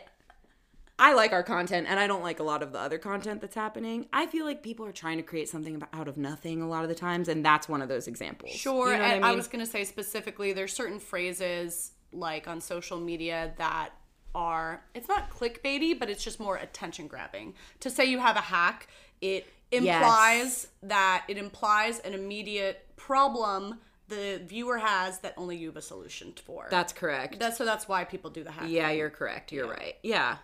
[0.97, 3.55] I like our content, and I don't like a lot of the other content that's
[3.55, 4.07] happening.
[4.13, 6.89] I feel like people are trying to create something out of nothing a lot of
[6.89, 8.51] the times, and that's one of those examples.
[8.51, 8.91] Sure.
[8.91, 12.47] You know what and I I, was going to say specifically, there's certain phrases like
[12.47, 13.89] on social media that
[14.33, 17.55] are, it's not clickbaity, but it's just more attention grabbing.
[17.81, 18.87] To say you have a hack,
[19.19, 25.77] it implies that it implies an immediate problem the viewer has that only you have
[25.77, 26.67] a solution for.
[26.69, 27.39] That's correct.
[27.39, 28.65] that's so that's why people do the hack.
[28.69, 29.51] Yeah, you're correct.
[29.51, 29.95] You're right.
[30.03, 30.37] Yeah.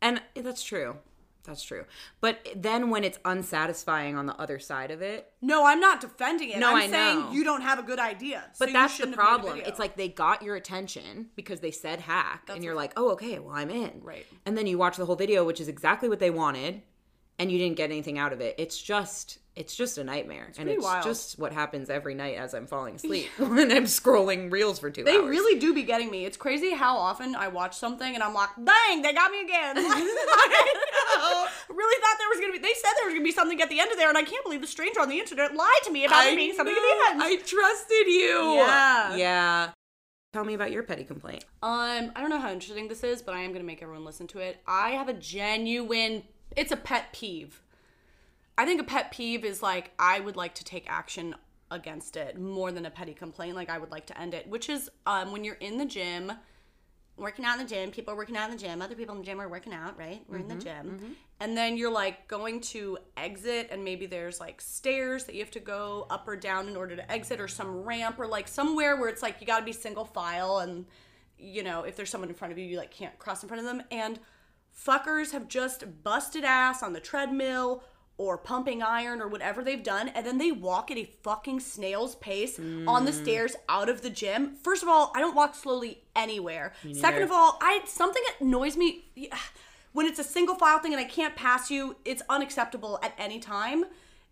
[0.00, 0.96] And that's true.
[1.44, 1.86] That's true.
[2.20, 6.50] But then when it's unsatisfying on the other side of it, No, I'm not defending
[6.50, 6.58] it.
[6.58, 7.32] No, I'm I saying know.
[7.32, 8.44] you don't have a good idea.
[8.52, 9.62] so but you that's the shouldn't have made a problem.
[9.66, 13.38] It's like they got your attention because they said hack and you're like, "Oh, okay,
[13.38, 14.26] well, I'm in." Right.
[14.44, 16.82] And then you watch the whole video which is exactly what they wanted
[17.38, 18.54] and you didn't get anything out of it.
[18.58, 20.52] It's just it's just a nightmare.
[20.56, 21.02] and it's wild.
[21.04, 25.02] just what happens every night as I'm falling asleep when I'm scrolling reels for 2
[25.02, 25.28] They hours.
[25.28, 26.24] really do be getting me.
[26.24, 29.74] It's crazy how often I watch something and I'm like, dang, they got me again.
[29.78, 32.58] I really thought there was gonna be.
[32.58, 34.44] They said there was gonna be something at the end of there, and I can't
[34.44, 37.10] believe the stranger on the internet lied to me about there being something at the
[37.10, 37.22] end.
[37.22, 38.54] I trusted you.
[38.54, 39.16] Yeah.
[39.16, 39.70] Yeah.
[40.32, 41.44] Tell me about your petty complaint.
[41.62, 44.26] Um, I don't know how interesting this is, but I am gonna make everyone listen
[44.28, 44.60] to it.
[44.66, 46.22] I have a genuine.
[46.56, 47.60] It's a pet peeve.
[48.58, 51.36] I think a pet peeve is like I would like to take action
[51.70, 53.54] against it more than a petty complaint.
[53.54, 56.32] Like I would like to end it, which is um when you're in the gym,
[57.16, 57.92] working out in the gym.
[57.92, 58.82] People are working out in the gym.
[58.82, 59.96] Other people in the gym are working out.
[59.96, 60.22] Right?
[60.28, 64.60] We're in the gym, and then you're like going to exit, and maybe there's like
[64.60, 67.84] stairs that you have to go up or down in order to exit, or some
[67.84, 70.84] ramp, or like somewhere where it's like you got to be single file, and
[71.38, 73.60] you know if there's someone in front of you, you like can't cross in front
[73.60, 74.18] of them, and
[74.76, 77.84] fuckers have just busted ass on the treadmill
[78.18, 82.16] or pumping iron or whatever they've done and then they walk at a fucking snail's
[82.16, 83.22] pace on the mm.
[83.22, 84.56] stairs out of the gym.
[84.62, 86.72] First of all i don't walk slowly anywhere.
[86.92, 89.04] Second of all i something that annoys me
[89.92, 93.38] when it's a single file thing and i can't pass you it's unacceptable at any
[93.38, 93.84] time.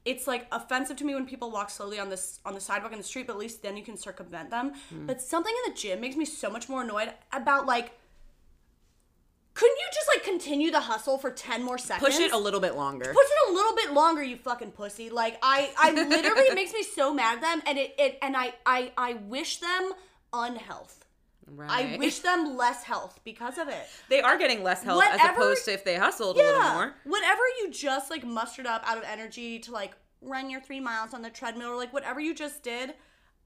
[0.05, 2.99] It's like offensive to me when people walk slowly on this on the sidewalk in
[2.99, 4.73] the street but at least then you can circumvent them.
[4.91, 5.07] Hmm.
[5.07, 7.93] But something in the gym makes me so much more annoyed about like
[9.57, 12.07] couldn't you just like continue the hustle for 10 more seconds?
[12.07, 13.07] Push it a little bit longer.
[13.07, 15.09] Push it a little bit longer, you fucking pussy.
[15.09, 18.37] Like I I literally it makes me so mad at them and it, it and
[18.37, 19.93] I I I wish them
[20.33, 21.07] unhealth.
[21.49, 21.95] Right.
[21.95, 23.87] I wish them less health because of it.
[24.11, 26.95] they are getting less as Whatever- opposed to if they hustled a little more.
[27.05, 31.15] Whatever you just like mustered up out of energy to like run your three miles
[31.15, 32.95] on the treadmill or like whatever you just did,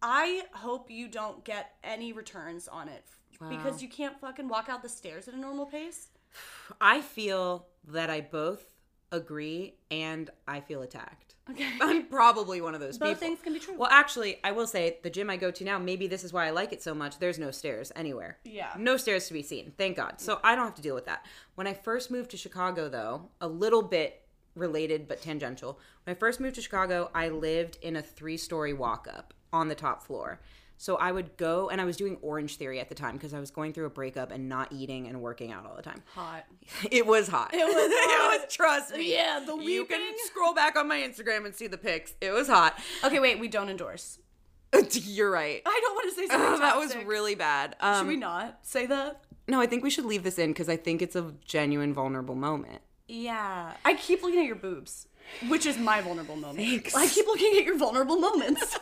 [0.03, 3.05] I hope you don't get any returns on it.
[3.49, 6.09] Because you can't fucking walk out the stairs at a normal pace.
[6.81, 8.65] I feel that I both
[9.13, 11.35] agree and I feel attacked.
[11.51, 11.67] Okay.
[11.81, 13.21] I'm probably one of those Both people.
[13.21, 13.77] things can be true.
[13.77, 16.47] Well, actually, I will say the gym I go to now, maybe this is why
[16.47, 17.19] I like it so much.
[17.19, 18.39] There's no stairs anywhere.
[18.45, 18.73] Yeah.
[18.79, 19.73] No stairs to be seen.
[19.77, 20.21] Thank God.
[20.21, 21.25] So I don't have to deal with that.
[21.57, 24.23] When I first moved to Chicago, though, a little bit
[24.55, 25.79] related but tangential.
[26.05, 29.69] When I first moved to Chicago, I lived in a three story walk up on
[29.69, 30.41] the top floor.
[30.81, 33.39] So I would go, and I was doing Orange Theory at the time because I
[33.39, 36.03] was going through a breakup and not eating and working out all the time.
[36.15, 36.47] Hot.
[36.91, 37.53] It was hot.
[37.53, 38.35] It was hot.
[38.35, 38.55] it was.
[38.55, 39.13] Trust me.
[39.13, 42.15] Yeah, the You can scroll back on my Instagram and see the pics.
[42.23, 42.79] It was hot.
[43.05, 44.21] Okay, wait, we don't endorse.
[44.91, 45.61] You're right.
[45.67, 47.77] I don't want to say something Oh, that was really bad.
[47.81, 49.21] Um, Should we not say that?
[49.49, 52.37] no, I think we should leave this in because I think it's a genuine vulnerable
[52.37, 52.81] moment.
[53.07, 53.75] Yeah.
[53.85, 55.09] I keep looking at your boobs,
[55.49, 56.67] which is my vulnerable moment.
[56.67, 56.95] Thanks.
[56.95, 58.79] I keep looking at your vulnerable moments.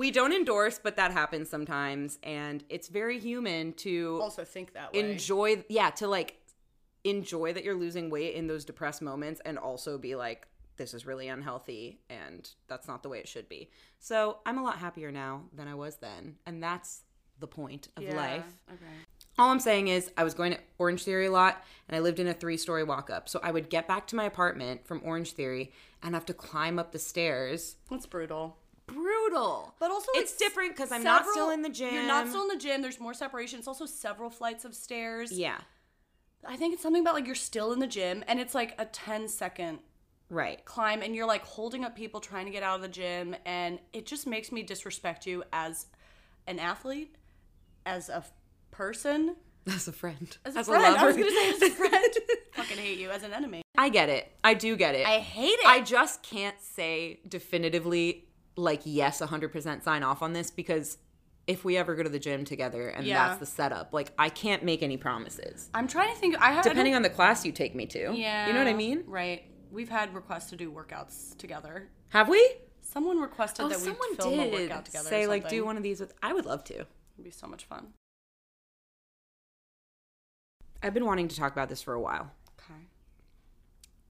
[0.00, 4.94] We don't endorse, but that happens sometimes, and it's very human to also think that
[4.94, 4.98] way.
[5.00, 5.62] enjoy.
[5.68, 6.38] Yeah, to like
[7.04, 11.04] enjoy that you're losing weight in those depressed moments, and also be like, this is
[11.04, 13.68] really unhealthy and that's not the way it should be.
[13.98, 16.36] So I'm a lot happier now than I was then.
[16.46, 17.02] And that's
[17.38, 18.44] the point of life.
[18.72, 18.84] Okay.
[19.38, 22.18] All I'm saying is, I was going to Orange Theory a lot, and I lived
[22.18, 23.28] in a three story walk up.
[23.28, 26.78] So I would get back to my apartment from Orange Theory and have to climb
[26.78, 27.76] up the stairs.
[27.90, 28.56] That's brutal.
[29.30, 29.74] Brutal.
[29.78, 31.94] But also, it's like, different because I'm not still in the gym.
[31.94, 32.82] You're not still in the gym.
[32.82, 33.58] There's more separation.
[33.58, 35.32] It's also several flights of stairs.
[35.32, 35.58] Yeah,
[36.46, 38.86] I think it's something about like you're still in the gym and it's like a
[38.86, 39.80] 10 second
[40.28, 40.64] right.
[40.64, 43.78] climb and you're like holding up people trying to get out of the gym and
[43.92, 45.86] it just makes me disrespect you as
[46.46, 47.14] an athlete,
[47.84, 48.32] as a f-
[48.70, 50.36] person, As a friend.
[50.44, 50.96] as a friend.
[50.96, 52.14] I was gonna say as a friend.
[52.52, 53.62] Fucking hate you as an enemy.
[53.76, 54.30] I get it.
[54.42, 55.06] I do get it.
[55.06, 55.66] I hate it.
[55.66, 58.28] I just can't say definitively,
[58.60, 60.98] like, yes, 100% sign off on this because
[61.46, 63.28] if we ever go to the gym together and Yeah.
[63.28, 65.70] that's the setup, like, I can't make any promises.
[65.74, 66.36] I'm trying to think.
[66.40, 68.12] I have Depending on the class you take me to.
[68.14, 68.46] Yeah.
[68.46, 69.04] You know what I mean?
[69.06, 69.44] Right.
[69.72, 71.88] We've had requests to do workouts together.
[72.10, 72.56] Have we?
[72.82, 75.08] Someone requested oh, that we Oh, film a workout together.
[75.08, 76.12] say, like, do one of these with.
[76.22, 76.74] I would love to.
[76.74, 77.94] It'd be so much fun.
[80.82, 82.30] I've been wanting to talk about this for a while.
[82.58, 82.80] Okay.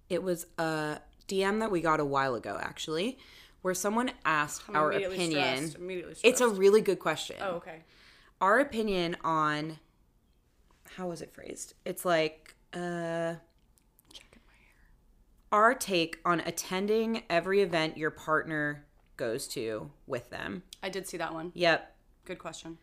[0.08, 3.18] It was a DM that we got a while ago, actually,
[3.62, 5.56] where someone asked I'm our immediately opinion.
[5.56, 7.36] stressed, Immediately It's a really good question.
[7.40, 7.82] Oh, okay.
[8.40, 9.78] Our opinion on
[10.96, 11.74] how was it phrased?
[11.84, 13.34] It's like uh
[14.12, 15.52] Checking my hair.
[15.52, 20.62] our take on attending every event your partner goes to with them.
[20.82, 21.52] I did see that one.
[21.54, 21.94] Yep.
[22.24, 22.78] Good question.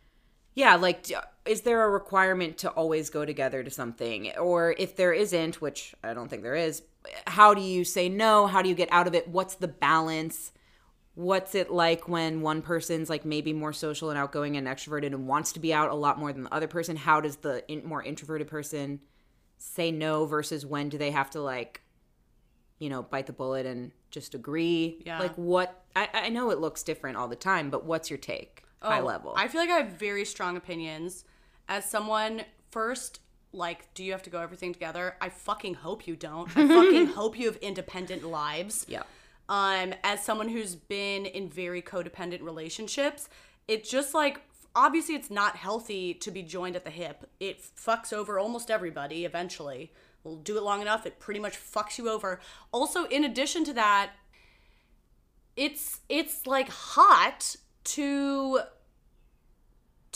[0.53, 1.05] Yeah, like
[1.45, 4.31] is there a requirement to always go together to something?
[4.37, 6.83] Or if there isn't, which I don't think there is,
[7.27, 8.47] how do you say no?
[8.47, 9.27] How do you get out of it?
[9.27, 10.51] What's the balance?
[11.17, 15.27] What's it like when one person's like maybe more social and outgoing and extroverted and
[15.27, 16.95] wants to be out a lot more than the other person?
[16.95, 18.99] How does the in- more introverted person
[19.58, 21.82] say no versus when do they have to like
[22.77, 25.17] you know bite the bullet and just agree Yeah.
[25.17, 28.62] like what I, I know it looks different all the time but what's your take
[28.80, 31.25] high Oh, level I feel like I have very strong opinions.
[31.67, 33.19] As someone, first,
[33.51, 35.15] like, do you have to go everything together?
[35.19, 36.47] I fucking hope you don't.
[36.56, 38.86] I fucking hope you have independent lives.
[38.88, 39.01] yeah
[39.49, 43.29] Um, as someone who's been in very codependent relationships,
[43.67, 44.41] it just like
[44.75, 47.29] obviously it's not healthy to be joined at the hip.
[47.39, 49.91] It fucks over almost everybody eventually.
[50.23, 52.39] We'll do it long enough, it pretty much fucks you over.
[52.71, 54.12] Also, in addition to that,
[55.55, 57.55] it's it's like hot
[57.86, 58.60] to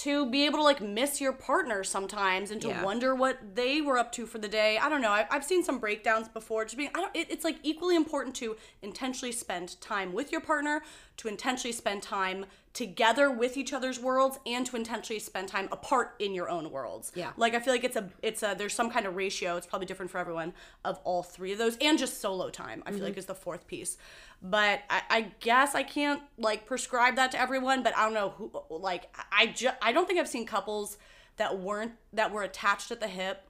[0.03, 2.83] to be able to like miss your partner sometimes and to Yeah.
[2.83, 4.79] wonder what they were up to for the day.
[4.79, 5.11] I don't know.
[5.11, 6.63] I, I've seen some breakdowns before.
[6.65, 7.15] Just being, I don't.
[7.15, 10.81] It, it's like equally important to intentionally spend time with your partner,
[11.17, 16.15] to intentionally spend time together with each other's worlds, and to intentionally spend time apart
[16.19, 17.11] in your own worlds.
[17.15, 17.31] Yeah.
[17.37, 19.57] Like I feel like it's a it's a there's some kind of ratio.
[19.57, 20.53] It's probably different for everyone
[20.85, 22.83] of all three of those, and just solo time.
[22.85, 23.19] I feel like mm-hmm.
[23.19, 23.97] is the fourth piece.
[24.41, 27.83] But I, I guess I can't like prescribe that to everyone.
[27.83, 30.97] But I don't know who like I just I don't think I've seen couples
[31.37, 33.47] that weren't that were attached at the hip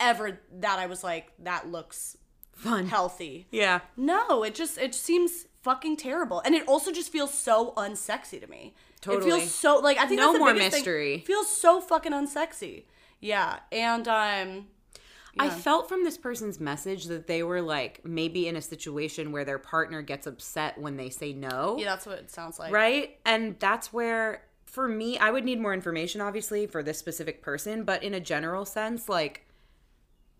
[0.00, 2.16] ever that I was like that looks
[2.52, 3.46] fun healthy.
[3.50, 8.40] yeah No, it just it seems fucking terrible, and it also just feels so unsexy
[8.40, 8.74] to me.
[8.96, 9.30] It Totally.
[9.30, 11.16] feels so like I think No more mystery.
[11.16, 12.84] It feels so fucking unsexy.
[13.20, 14.66] Yeah, and um,
[15.38, 19.44] I felt from this person's message that they were like maybe in a situation where
[19.44, 21.76] their partner gets upset when they say no.
[21.78, 22.72] yeah, that's what it sounds like.
[22.72, 23.18] Right?
[23.24, 27.84] And that's where for me I would need more information obviously for this specific person,
[27.84, 29.46] but in a general sense like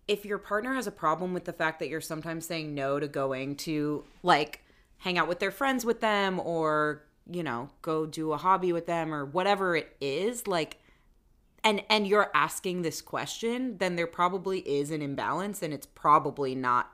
[0.07, 3.07] if your partner has a problem with the fact that you're sometimes saying no to
[3.07, 4.61] going to like
[4.99, 8.85] hang out with their friends with them or you know go do a hobby with
[8.85, 10.77] them or whatever it is like
[11.63, 16.53] and and you're asking this question then there probably is an imbalance and it's probably
[16.55, 16.91] not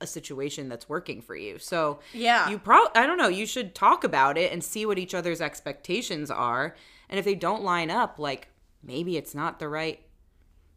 [0.00, 1.58] a situation that's working for you.
[1.58, 2.50] So Yeah.
[2.50, 5.40] you probably i don't know you should talk about it and see what each other's
[5.40, 6.74] expectations are.
[7.08, 8.48] And if they don't line up like
[8.82, 10.00] maybe it's not the right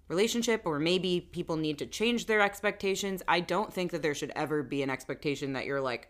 [0.07, 3.21] relationship or maybe people need to change their expectations.
[3.27, 6.09] I don't think that there should ever be an expectation that you're like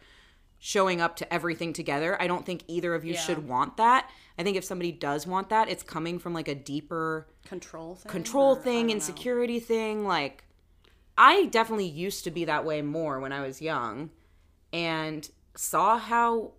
[0.59, 3.21] showing up to everything together i don't think either of you Yeah.
[3.21, 6.55] should want that i think if somebody does want that it's coming from like a
[6.55, 8.11] deeper Control thing.
[8.11, 8.93] control or- thing don't know.
[8.95, 10.43] insecurity thing like
[11.17, 14.09] i definitely used to be that way more when i was young
[14.73, 16.51] and saw how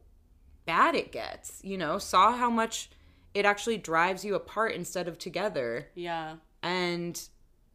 [0.64, 2.90] bad it gets you know saw how much
[3.34, 6.36] it actually drives you apart instead of together Yeah.
[6.62, 7.20] and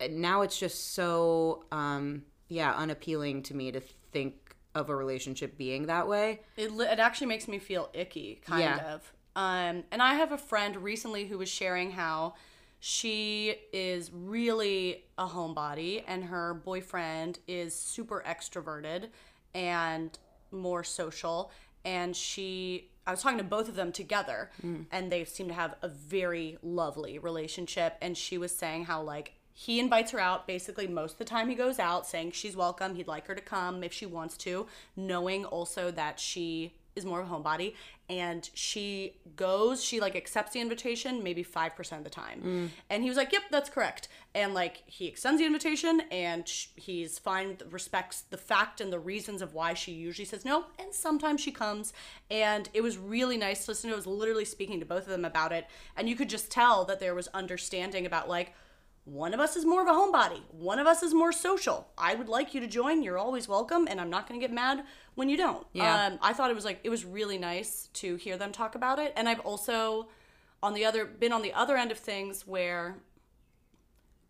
[0.10, 3.80] now it's just so um yeah unappealing to me to
[4.12, 4.43] think
[4.76, 8.94] of a relationship being that way It, it actually makes me feel icky, kind Yeah.
[8.96, 9.14] of.
[9.36, 12.36] Um, and I have a friend recently who was sharing how
[12.80, 19.10] she is really a homebody and her boyfriend is super extroverted
[19.56, 20.18] and
[20.52, 21.52] more social
[21.86, 24.50] and she I was talking to both of them together
[24.92, 29.34] and they seem to have a very lovely relationship and she was saying how like
[29.54, 32.96] he invites her out basically most of the time he goes out saying she's welcome
[32.96, 37.22] he'd like her to come if she wants to knowing also that she is more
[37.22, 37.74] of a homebody.
[38.10, 42.42] And she goes she like accepts the invitation maybe 5% of the time.
[42.42, 42.70] Mm.
[42.90, 44.10] And he was like yep that's correct.
[44.36, 49.00] And like he extends the invitation and sh- he's fine respects the fact and the
[49.00, 51.94] reasons of why she usually says no and sometimes she comes.
[52.30, 55.10] And it was really nice to listen to i was literally speaking to both of
[55.10, 55.68] them about it.
[55.96, 58.54] And you could just tell that there was understanding about like
[59.06, 60.42] one of us is more of a homebody.
[60.52, 61.90] One of us is more social.
[61.98, 63.04] I would like you to join.
[63.04, 64.84] You're always welcome, and I'm not going to get mad
[65.16, 65.68] when you don't.
[65.74, 66.06] Yeah.
[66.06, 69.00] Um, I thought it was like it was really nice to hear them talk about
[69.00, 70.08] it, and I've also
[70.62, 72.96] on the other been on the other end of things where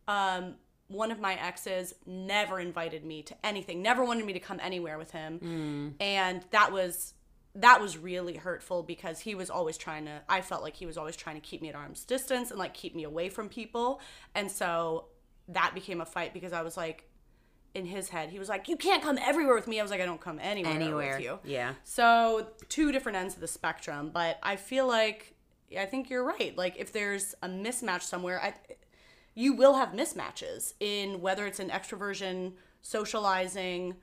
[0.07, 0.55] um
[0.87, 4.97] one of my exes never invited me to anything never wanted me to come anywhere
[4.97, 5.39] with him
[6.01, 7.13] and that was
[7.55, 10.97] that was really hurtful because he was always trying to i felt like he was
[10.97, 14.01] always trying to keep me at arm's distance and like keep me away from people
[14.33, 15.05] and so
[15.47, 17.07] that became a fight because i was like
[17.75, 20.01] in his head he was like you can't come everywhere with me i was like
[20.01, 21.15] i don't come anywhere, Anywhere.
[21.17, 21.73] with you Yeah.
[21.83, 25.35] so two different ends of the spectrum, but I feel like
[25.75, 26.55] I think you're right.
[26.55, 28.53] Like if there's a mismatch somewhere, I,
[29.33, 33.95] you will have mismatches in whether it's an extroversion, socializing,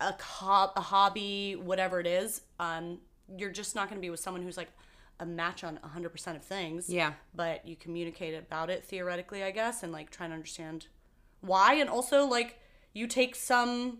[0.00, 2.42] a, co- a hobby, whatever it is.
[2.58, 2.98] Um,
[3.36, 4.70] you're just not going to be with someone who's like
[5.20, 6.88] a match on 100% of things.
[6.88, 7.14] Yeah.
[7.34, 10.86] But you communicate about it theoretically, I guess, and like try to understand
[11.40, 11.74] why.
[11.74, 12.58] And also, like,
[12.92, 13.98] you take some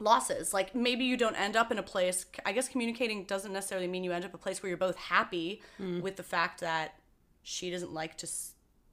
[0.00, 0.52] losses.
[0.54, 2.26] Like maybe you don't end up in a place.
[2.44, 5.62] I guess communicating doesn't necessarily mean you end up a place where you're both happy
[6.00, 6.94] with the fact that
[7.42, 8.28] she doesn't like to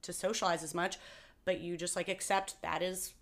[0.04, 0.97] to socialize as much,
[1.45, 3.13] but you just like accept that is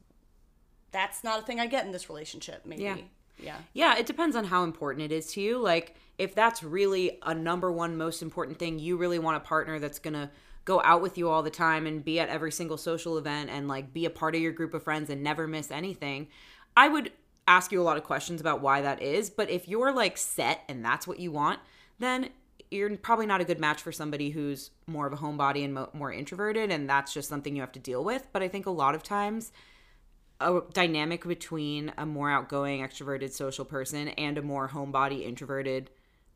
[0.95, 2.65] that's not a thing I get in this relationship.
[2.65, 2.83] Maybe.
[2.83, 2.95] Yeah.
[3.37, 3.57] Yeah.
[3.73, 5.57] Yeah, it depends on how important it is to you.
[5.57, 9.77] Like, if that's really a number one most important thing, you really want a partner
[9.77, 10.31] that's gonna
[10.63, 13.67] go out with you all the time and be at every single social event and
[13.67, 16.27] like be a part of your group of friends and never miss anything.
[16.77, 17.11] I would
[17.47, 20.61] ask you a lot of questions about why that is, but if you're like set
[20.69, 21.59] and that's what you want,
[21.99, 22.29] then
[22.71, 25.89] you're probably not a good match for somebody who's more of a homebody and mo-
[25.93, 28.27] more introverted, and that's just something you have to deal with.
[28.33, 29.51] But I think a lot of times,
[30.39, 35.89] a dynamic between a more outgoing extroverted social person and a more homebody introverted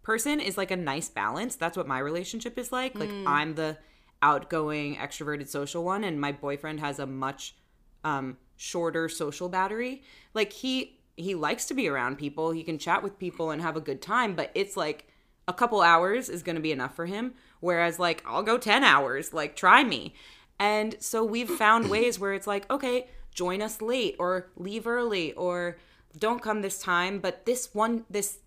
[0.04, 1.56] person is like a nice balance.
[1.56, 2.96] That's what my relationship is like.
[2.96, 3.78] Like i'm the
[4.22, 7.56] outgoing extroverted social one and my boyfriend has a much
[8.04, 10.02] um shorter social battery.
[10.34, 12.52] Like he he likes to be around people.
[12.52, 15.08] He can chat with people and have a good time but it's like
[15.48, 18.84] a couple hours is going to be enough for him whereas like i'll go 10
[18.86, 19.34] hours.
[19.34, 20.16] Like try me.
[20.58, 23.08] And so we've found ways where it's like okay
[23.40, 25.78] join us late or leave early or
[26.18, 28.40] don't come this time but this one this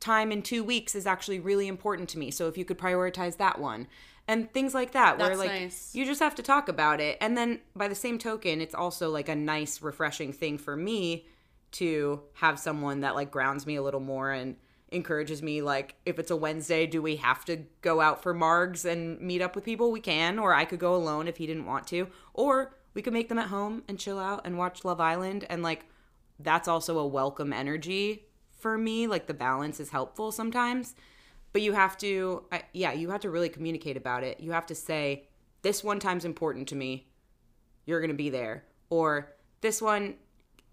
[0.00, 2.30] time in 2 weeks is actually really important to me.
[2.30, 3.88] So if you could prioritize that one
[4.26, 5.94] and things like that where like nice.
[5.94, 7.18] you just have to talk about it.
[7.20, 11.26] And then by the same token it's also like a nice refreshing thing for me
[11.72, 14.56] to have someone that like grounds me a little more and
[14.90, 18.86] encourages me like if it's a Wednesday do we have to go out for margs
[18.86, 19.90] and meet up with people?
[19.90, 23.12] We can or I could go alone if he didn't want to or we could
[23.12, 25.84] make them at home and chill out and watch Love Island and like
[26.40, 30.96] that's also a welcome energy for me like the balance is helpful sometimes.
[31.52, 34.40] But you have to I, yeah you have to really communicate about it.
[34.40, 35.28] You have to say
[35.62, 37.06] this one time's important to me.
[37.86, 38.64] You're going to be there.
[38.90, 40.16] Or this one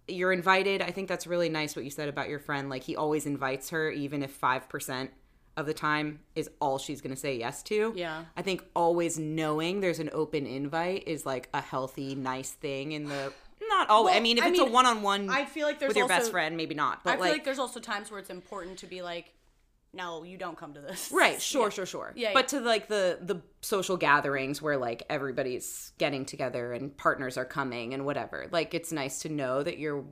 [0.07, 0.81] you're invited.
[0.81, 2.71] I think that's really nice what you said about your friend.
[2.71, 5.09] Like he always invites her even if 5%
[5.57, 8.25] of the time is all she's going to say yes to Yeah.
[8.35, 13.07] i think always knowing there's an open invite is like a healthy nice thing in
[13.07, 13.31] the
[13.69, 15.97] not always i mean if I it's mean, a one-on-one I feel like there's with
[15.97, 18.19] your also, best friend maybe not but I feel like, like, there's also times where
[18.19, 19.31] it's important to be like,
[19.93, 21.09] no, you don't come to this.
[21.13, 21.69] Right, sure, Yeah.
[21.69, 22.11] sure, sure.
[22.17, 27.37] Yeah, But to like the the social gatherings where like everybody's getting together and partners
[27.37, 28.47] are coming and whatever.
[28.51, 30.03] Like it's nice to know that you're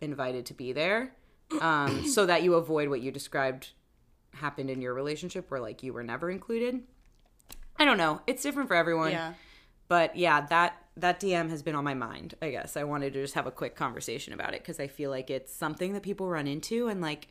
[0.00, 1.12] invited to be there.
[1.60, 3.72] Um so that you avoid what you described
[4.36, 6.82] happened in your relationship where like you were never included.
[7.78, 8.20] I don't know.
[8.26, 9.12] It's different for everyone.
[9.12, 9.34] Yeah.
[9.88, 12.34] But yeah, that that DM has been on my mind.
[12.40, 15.10] I guess I wanted to just have a quick conversation about it because I feel
[15.10, 17.28] like it's something that people run into, and like,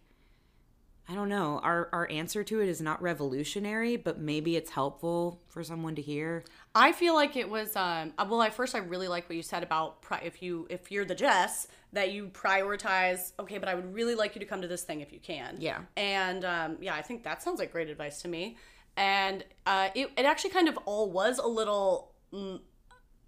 [1.10, 5.42] I don't know, our our answer to it is not revolutionary, but maybe it's helpful
[5.48, 6.46] for someone to hear.
[6.78, 9.42] I feel like it was um uh, well at first I really like what you
[9.42, 13.76] said about pri- if you if you're the Jess that you prioritize okay but I
[13.76, 15.56] would really like you to come to this thing if you can.
[15.60, 15.80] Yeah.
[15.96, 18.58] And um yeah, I think that sounds like great advice to me.
[18.98, 22.60] And uh it it actually kind of all was a little mm,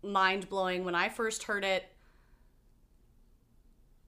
[0.04, 1.86] mind-blowing when I first heard it.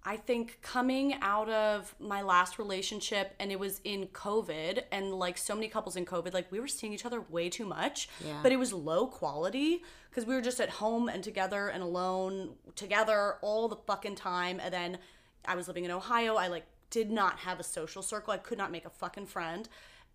[0.09, 5.37] I think coming out of my last relationship and it was in COVID and like
[5.37, 8.39] so many couples in COVID, like we were seeing each other way too much, Yeah.
[8.41, 12.55] but it was low quality because we were just at home and together and alone
[12.75, 14.59] together all the fucking time.
[14.59, 14.97] And then
[15.45, 16.37] I was living in Ohio.
[16.37, 18.33] I like did not have a social circle.
[18.33, 19.69] I could not make a fucking friend.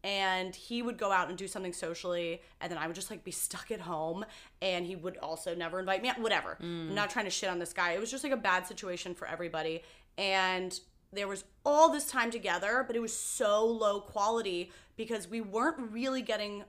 [0.05, 3.25] And he would go out and do something socially, and then I would just like
[3.25, 4.25] be stuck at home.
[4.63, 6.21] And he would also never invite me out.
[6.21, 6.59] Whatever.
[6.61, 6.95] I'm mm.
[6.95, 7.93] not trying to shit on this guy.
[7.93, 9.83] It was just like a bad situation for everybody.
[10.19, 10.79] And
[11.13, 15.91] there was all this time together, but it was so low quality because we weren't
[15.91, 16.65] really getting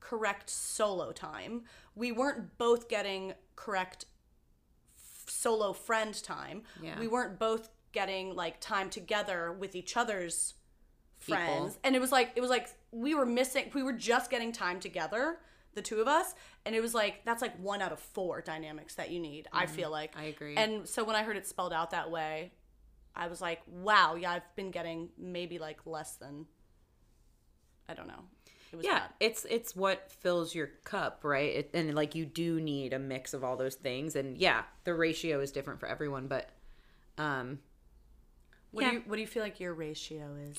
[0.00, 1.62] correct solo time.
[1.94, 4.06] We weren't both getting correct
[4.96, 6.62] f- solo friend time.
[6.82, 6.98] Yeah.
[6.98, 10.54] We weren't both getting like time together with each other's
[11.26, 11.34] People.
[11.42, 11.78] friends.
[11.84, 14.80] And it was like it was like we were missing we were just getting time
[14.80, 15.38] together,
[15.74, 16.34] the two of us,
[16.66, 19.66] and it was like that's like one out of four dynamics that you need, I
[19.66, 20.12] feel like.
[20.12, 20.20] Mm-hmm.
[20.20, 20.56] I agree.
[20.56, 22.52] And so when I heard it spelled out that way,
[23.14, 26.46] I was like, wow, yeah, I've been getting maybe like less than
[27.88, 28.24] I don't know.
[28.72, 29.10] It was yeah bad.
[29.20, 33.34] it's it's what fills your cup right it, and like you do need a mix
[33.34, 36.48] of all those things and yeah the ratio is different for everyone but
[37.18, 37.58] um
[38.70, 38.88] What Yeah.
[38.92, 40.56] do you what do you feel like your ratio is?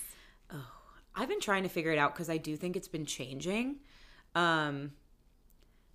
[1.15, 3.77] I've been trying to figure it out because i do think it's been changing.
[4.35, 4.91] Um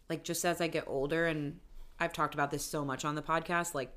[0.08, 1.58] like just as i get older and
[2.00, 3.92] i've talked about this so much on the podcast like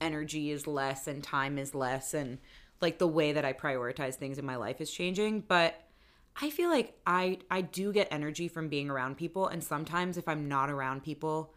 [0.00, 2.38] energy is less and time is less and
[2.80, 5.42] like the way that i prioritize things in my life is changing.
[5.42, 5.80] But
[6.40, 10.28] i feel like i i do get energy from being around people and sometimes if
[10.28, 11.52] i'm not around people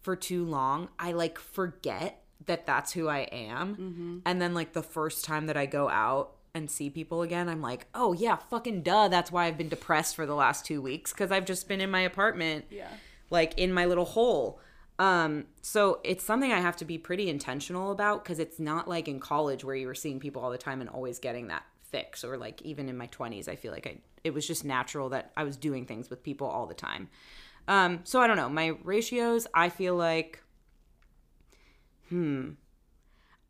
[0.00, 4.22] for too long i like forget that that's who i am.
[4.26, 7.62] And then like the first time that i go out and see people again i'm
[7.62, 11.12] like oh yeah fucking duh that's why i've been depressed for the last two weeks
[11.12, 12.88] because i've just been in my apartment Yeah.
[13.30, 14.60] like in my little hole.
[14.98, 19.08] Um, so it's something I have to be pretty intentional about because it's not like
[19.08, 22.22] in college where you were seeing people all the time and always getting that fix,
[22.22, 25.32] or like even in my 20s, I feel like I it was just natural that
[25.36, 27.08] I was doing things with people all the time.
[27.66, 28.50] Um, so I don't know.
[28.50, 30.40] My ratios, I feel like,
[32.10, 32.50] hmm,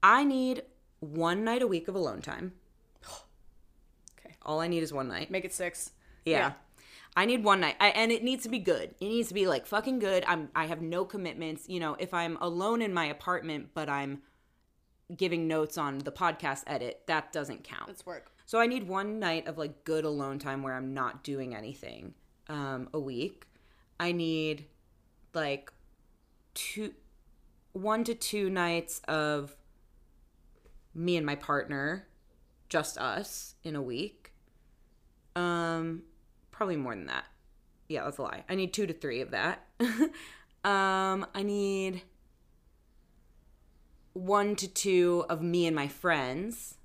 [0.03, 0.63] I need
[1.01, 2.53] one night a week of alone time.
[4.45, 5.31] All I need is one night.
[5.31, 5.93] Make it six.
[6.25, 6.53] Yeah.
[7.15, 7.77] I need one night.
[7.79, 8.95] I, and it needs to be good.
[9.01, 10.25] It needs to be like fucking good.
[10.27, 11.69] I'm I have no commitments.
[11.69, 14.23] You know, if I'm alone in my apartment but I'm
[15.15, 17.91] giving notes on the podcast edit, that doesn't count.
[17.91, 18.33] It's work.
[18.47, 22.15] So I need one night of like good alone time where I'm not doing anything
[22.49, 23.47] um, a week.
[24.01, 24.67] I need
[25.35, 25.73] like
[26.55, 26.93] two,
[27.73, 29.57] one to two nights of
[30.95, 32.09] me and my partner,
[32.69, 34.22] just us in a week.
[35.35, 36.03] Um,
[36.51, 37.25] probably more than that.
[37.89, 38.45] Yeah, that's a lie.
[38.49, 39.67] I need two to three of that.
[40.65, 42.03] um, I need
[44.13, 46.77] one to two of me and my friends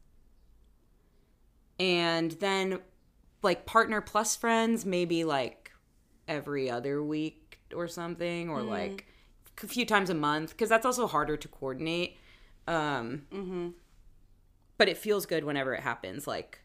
[1.80, 2.80] and then
[3.43, 5.72] like partner plus friends maybe like
[6.28, 9.06] every other week or something or like
[9.64, 12.18] a few times a month because that's also harder to coordinate
[12.68, 13.24] um
[14.78, 16.60] but it feels good whenever it happens like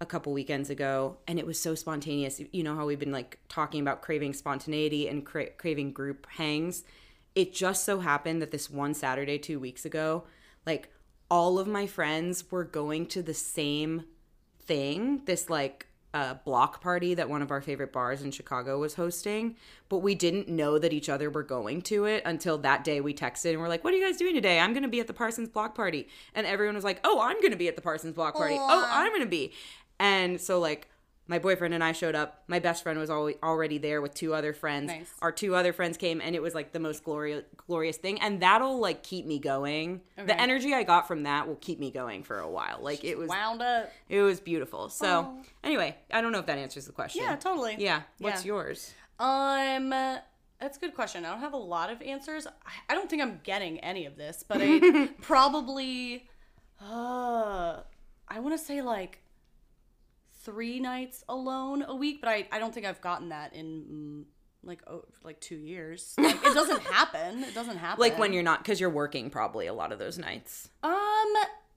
[0.00, 2.40] a couple weekends ago and it was so spontaneous.
[2.52, 6.84] You know how we've been like talking about craving spontaneity and cra- craving group hangs?
[7.34, 10.24] It just so happened that this one saturday two weeks ago
[10.66, 10.90] like
[11.30, 14.04] all of my friends were going to the same
[14.60, 18.94] thing this like uh, block party that one of our favorite bars in chicago was
[18.94, 19.56] hosting
[19.88, 23.12] but we didn't know that each other were going to it until that day we
[23.14, 24.58] texted and we're like what are you guys doing today?
[24.58, 26.08] I'm gonna be at the parsons block party.
[26.34, 28.56] And everyone was like oh i'm gonna be at the parsons block party.
[28.58, 29.52] Oh i'm gonna be
[29.98, 30.88] and so like
[31.30, 32.42] my boyfriend and I showed up.
[32.48, 34.86] My best friend was always already there with two other friends.
[34.88, 35.12] Nice.
[35.20, 38.40] Our two other friends came and it was like the most glorious glorious thing and
[38.40, 40.00] that'll like keep me going.
[40.16, 40.26] Okay.
[40.26, 42.78] The energy I got from that will keep me going for a while.
[42.80, 43.92] Like it was Wound up.
[44.08, 44.88] it was beautiful.
[44.88, 45.42] So Oh.
[45.62, 47.22] anyway, I don't know if that answers the question.
[47.22, 47.76] Yeah, totally.
[47.78, 48.02] Yeah.
[48.20, 48.52] What's Yeah.
[48.54, 48.94] yours?
[49.18, 51.26] Um, that's a good question.
[51.26, 52.46] I don't have a lot of answers.
[52.46, 52.52] I-
[52.88, 56.26] I don't think I'm getting any of this, but I probably,
[56.80, 57.80] uh,
[58.28, 59.20] I want to say like
[60.48, 64.66] three nights alone a week, but I, I don't think I've gotten that in mm,
[64.66, 66.14] like oh, like two years.
[66.18, 67.44] Like, it doesn't happen.
[67.44, 68.00] It doesn't happen.
[68.00, 70.70] Like when you're not cuz you're working probably a lot of those nights.
[70.82, 70.92] Um,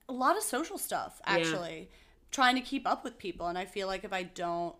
[0.07, 1.89] a lot of social stuff actually.
[2.31, 4.73] Trying to keep up with people, and I feel like if I don't,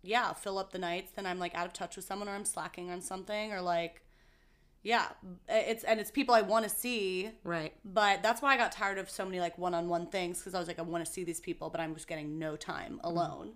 [0.00, 2.44] yeah, fill up the nights, then I'm like out of touch with someone, or I'm
[2.44, 4.03] slacking on something, or like,
[4.84, 5.06] yeah,
[5.48, 7.72] it's and it's people I want to see, Right.
[7.84, 10.68] but that's why I got tired of so many like one-on-one things because I was
[10.68, 13.54] like, I want to see these people, but I'm just getting no time alone.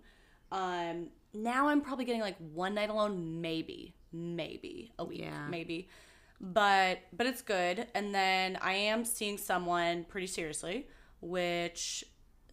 [0.51, 5.47] Um, now I'm probably getting like one night alone, maybe, maybe a week, Yeah.
[5.49, 5.89] maybe.
[6.41, 7.87] but but it's good.
[7.95, 10.87] And then I am seeing someone pretty seriously,
[11.21, 12.05] which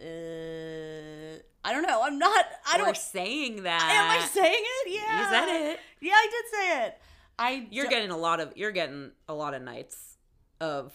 [0.01, 2.01] uh, I don't know.
[2.03, 2.45] I'm not.
[2.67, 2.97] I We're don't.
[2.97, 3.81] saying that.
[3.81, 4.91] Am I saying it?
[4.93, 5.19] Yeah.
[5.19, 5.79] You said it.
[6.01, 6.97] Yeah, I did say it.
[7.37, 10.17] I You're getting a lot of you're getting a lot of nights
[10.61, 10.93] of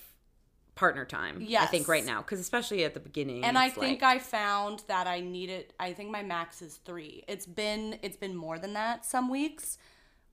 [0.75, 1.45] partner time.
[1.63, 3.45] I think right now because especially at the beginning.
[3.45, 5.75] and I think like- I found that I needed.
[5.79, 7.25] I think my max is three.
[7.29, 9.79] It's been it's been more than that some weeks,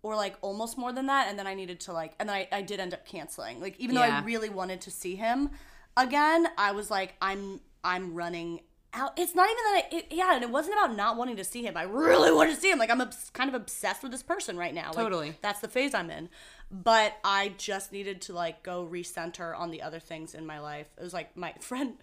[0.03, 1.27] or like almost more than that.
[1.27, 3.59] And then I needed to like, and then I, I did end up canceling.
[3.59, 5.49] Like even though I really wanted to see him
[5.97, 8.61] again, I was like, I'm I'm running
[8.97, 9.17] out.
[9.17, 11.63] It's not even that I it, yeah, and it wasn't about not wanting to see
[11.63, 11.77] him.
[11.77, 12.79] I really wanted to see him.
[12.79, 14.87] Like I'm obs- kind of obsessed with this person right now.
[14.87, 15.37] Like, Totally.
[15.41, 16.29] that's the phase I'm in.
[16.69, 20.87] But I just needed to like go recenter on the other things in my life.
[20.99, 21.93] It was like my friend,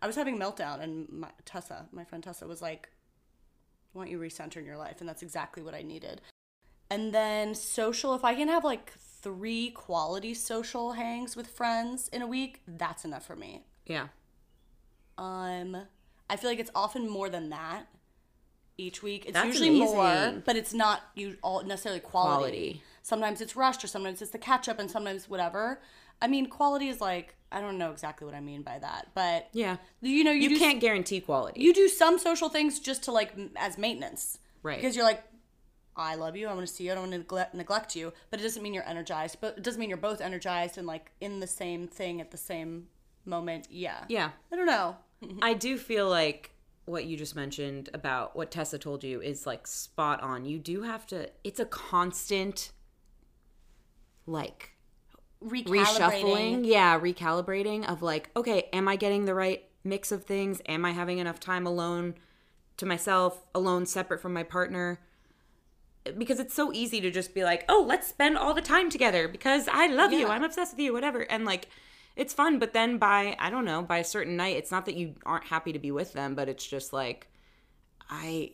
[0.00, 2.88] I was having a meltdown, and my, Tessa, my friend Tessa, was like,
[3.92, 6.20] "Why don't you recenter in your life?" And that's exactly what I needed.
[6.90, 12.20] And then social, if I can have like three quality social hangs with friends in
[12.22, 13.64] a week, that's enough for me.
[13.86, 14.08] yeah.
[15.16, 15.76] Um,
[16.34, 17.86] I feel like it's often more than that
[18.76, 19.24] each week.
[19.24, 22.40] It's That's usually more, but it's not you all necessarily quality.
[22.40, 22.82] Quality.
[23.02, 25.80] Sometimes it's rushed, or sometimes it's the catch up, and sometimes whatever.
[26.20, 29.48] I mean, quality is like I don't know exactly what I mean by that, but
[29.52, 29.76] Yeah.
[30.00, 31.60] you know, you, You, can't guarantee quality.
[31.60, 34.76] you do some social things just to like as maintenance, Right.
[34.76, 35.22] Because you're like,
[35.96, 38.12] I love you, I want to see you, I don't want to neglect, neglect you,
[38.30, 39.36] but it doesn't mean you're energized.
[39.40, 42.36] But it doesn't mean you're both energized and like in the same thing at the
[42.36, 42.88] same
[43.24, 43.68] moment.
[43.70, 44.30] Yeah, yeah.
[44.50, 44.96] I don't know.
[45.42, 46.54] I do feel like
[46.86, 50.44] what you just mentioned about what Tessa told you is like spot on.
[50.44, 52.72] You do have to it's a constant
[54.26, 54.70] like
[55.42, 60.60] reshuffling yeah recalibrating of like okay am i getting the right mix of things?
[60.66, 62.14] Am i having enough time alone
[62.76, 65.00] to myself alone separate from my partner?
[66.18, 69.26] Because it's so easy to just be like oh let's spend all the time together
[69.28, 71.20] because i love you i'm obsessed with you whatever.
[71.20, 71.68] And like
[72.16, 74.94] it's fun but then by i don't know by a certain night it's not that
[74.94, 77.28] you aren't happy to be with them but it's just like
[78.10, 78.50] i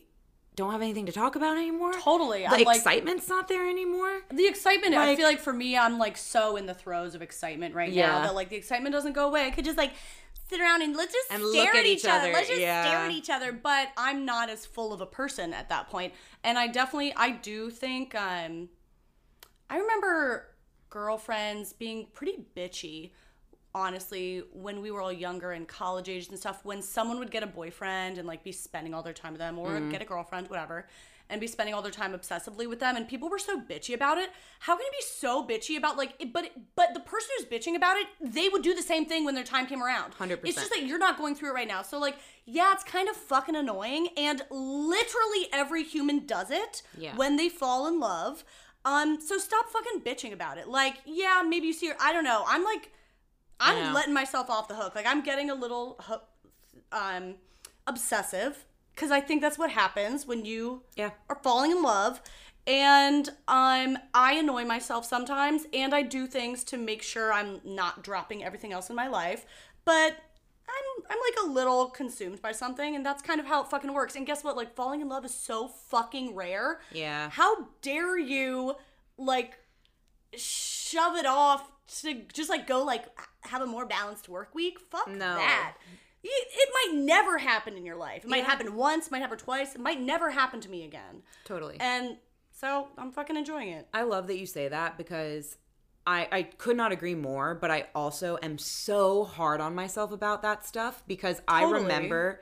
[0.55, 2.41] don't have anything to talk about anymore Totally.
[2.41, 4.93] the I'm like excitement's not there anymore the excitement.
[4.95, 8.21] I feel like for me, I'm like so in the throes of excitement right now
[8.23, 9.45] that like the excitement doesn't go away.
[9.45, 9.93] I could just like
[10.49, 12.25] sit around and let's just And stare look at, at each other.
[12.25, 13.51] other, Let's just stare at each other.
[13.53, 16.13] But I'm not as full of a person at that point.
[16.43, 18.13] And I definitely, I do think.
[18.13, 18.69] um
[19.69, 20.47] I remember
[20.89, 23.11] girlfriends being pretty bitchy
[23.73, 27.43] honestly when we were all younger and college age and stuff when someone would get
[27.43, 29.89] a boyfriend and like be spending all their time with them or Mm-hmm.
[29.91, 30.87] get a girlfriend whatever
[31.29, 34.17] and be spending all their time obsessively with them and people were so bitchy about
[34.17, 37.47] it how can you be so bitchy about like it, but but the person who's
[37.47, 40.39] bitching about it they would do the same thing when their time came around 100%.
[40.43, 43.07] it's just that you're not going through it right now so like yeah it's kind
[43.07, 47.15] of fucking annoying and literally every human does it Yeah.
[47.15, 48.43] when they fall in love
[48.83, 52.23] um so stop fucking bitching about it like yeah maybe you see her i don't
[52.25, 52.91] know i'm like
[53.61, 54.95] I'm letting myself off the hook.
[54.95, 55.99] Like I'm getting a little
[56.91, 57.35] um
[57.87, 61.11] obsessive because I think that's what happens when you Yeah.
[61.29, 62.21] are falling in love.
[62.67, 68.03] And um I annoy myself sometimes and I do things to make sure I'm not
[68.03, 69.45] dropping everything else in my life.
[69.85, 70.17] But
[70.67, 73.93] I'm I'm like a little consumed by something and that's kind of how it fucking
[73.93, 74.15] works.
[74.15, 74.55] And guess what?
[74.55, 76.81] Like falling in love is so fucking rare.
[76.91, 77.29] Yeah.
[77.29, 78.75] How dare you
[79.17, 79.53] like
[80.35, 81.69] shove it off
[82.01, 83.05] to just like go like
[83.43, 84.79] have a more balanced work week?
[84.79, 85.35] Fuck No.
[85.35, 85.77] that.
[86.23, 88.23] It might never happen in your life.
[88.23, 88.43] It might Yeah.
[88.45, 91.23] happen once, might happen twice, it might never happen to me again.
[91.45, 91.77] Totally.
[91.79, 92.17] And
[92.51, 93.87] so I'm fucking enjoying it.
[93.93, 95.57] I love that you say that because
[96.05, 100.41] I, I could not agree more, but I also am so hard on myself about
[100.43, 102.41] that stuff because I remember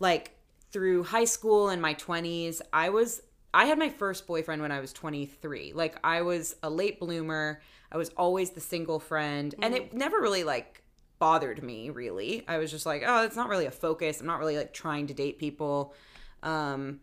[0.00, 0.32] like
[0.72, 3.22] through high school and my 20s, I was
[3.54, 5.72] I had my first boyfriend when I was 23.
[5.74, 7.62] Like I was a late bloomer.
[7.90, 10.82] I was always the single friend and it never really like
[11.18, 12.44] bothered me really.
[12.46, 14.20] I was just like, oh, it's not really a focus.
[14.20, 15.94] I'm not really like trying to date people.
[16.42, 17.00] Um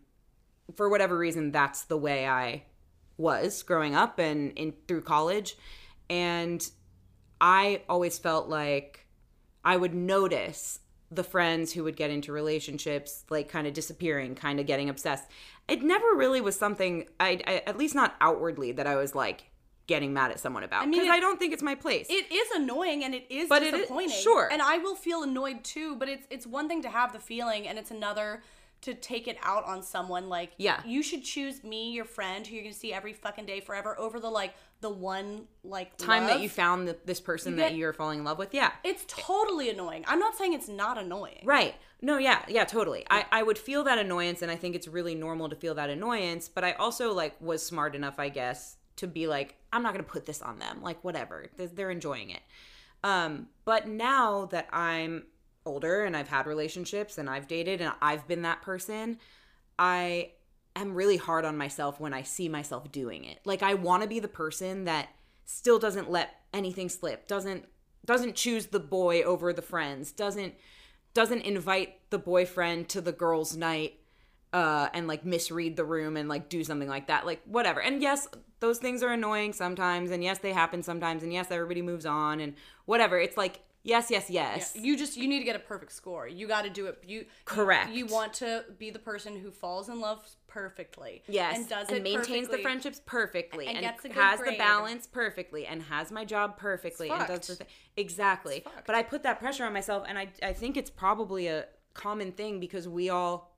[0.74, 2.64] for whatever reason that's the way I
[3.16, 5.56] was growing up and in through college
[6.08, 6.66] and
[7.40, 9.06] I always felt like
[9.64, 10.80] I would notice
[11.10, 15.24] the friends who would get into relationships like kind of disappearing, kind of getting obsessed.
[15.68, 19.44] It never really was something I, I at least not outwardly that I was like
[19.86, 22.06] getting mad at someone about I mean, because I don't think it's my place.
[22.08, 24.10] It is annoying and it is But it is- disappointing.
[24.22, 24.48] sure.
[24.50, 27.68] And I will feel annoyed too, but it's it's one thing to have the feeling
[27.68, 28.42] and it's another
[28.82, 30.82] to take it out on someone like Yeah.
[30.84, 34.20] you should choose me your friend who you're gonna see every fucking day forever over
[34.20, 37.94] the like the one like Time that you found the, this person that get- you're
[37.94, 38.72] falling in love with, yeah.
[38.84, 41.74] it's totally annoying i'm not saying it's not annoying Right.
[42.02, 43.06] No, yeah, yeah, totally.
[43.08, 45.88] I, I would feel that annoyance and I think it's really normal to feel that
[45.88, 49.92] annoyance, but I also like was smart enough, I guess, to be like, I'm not
[49.92, 50.82] going to put this on them.
[50.82, 51.46] Like, whatever.
[51.56, 52.42] They're- enjoying it.
[53.02, 55.24] Um, but now that I'm
[55.66, 59.18] older and I've had relationships and I've dated and I've been that person,
[59.78, 60.32] I
[60.76, 63.40] am really hard on myself when I see myself doing it.
[63.44, 65.08] Like I want to be the person that
[65.44, 67.66] still doesn't let anything slip, doesn't
[68.04, 70.54] doesn't choose the boy over the friends, doesn't
[71.14, 74.00] doesn't invite the boyfriend to the girls' night
[74.54, 77.26] uh, and like misread the room and like do something like that.
[77.26, 77.82] Like whatever.
[77.82, 78.28] And yes,
[78.60, 82.40] those things are annoying sometimes, and yes, they happen sometimes, and yes, everybody moves on
[82.40, 82.54] and
[82.86, 83.18] whatever.
[83.18, 84.76] It's like yes, yes, yes.
[84.76, 86.28] You just you need to get a perfect score.
[86.28, 87.02] You got to do it.
[87.04, 87.90] You Correct.
[87.90, 91.24] You, want to be the person who falls in love perfectly.
[91.26, 94.38] Yes, and does and it maintains the friendships perfectly, And and, gets a good has
[94.38, 98.64] the balance perfectly, and has my job perfectly, and does the thing exactly.
[98.86, 102.32] But I put that pressure on myself, and I I think it's probably a common
[102.32, 103.53] thing because we all,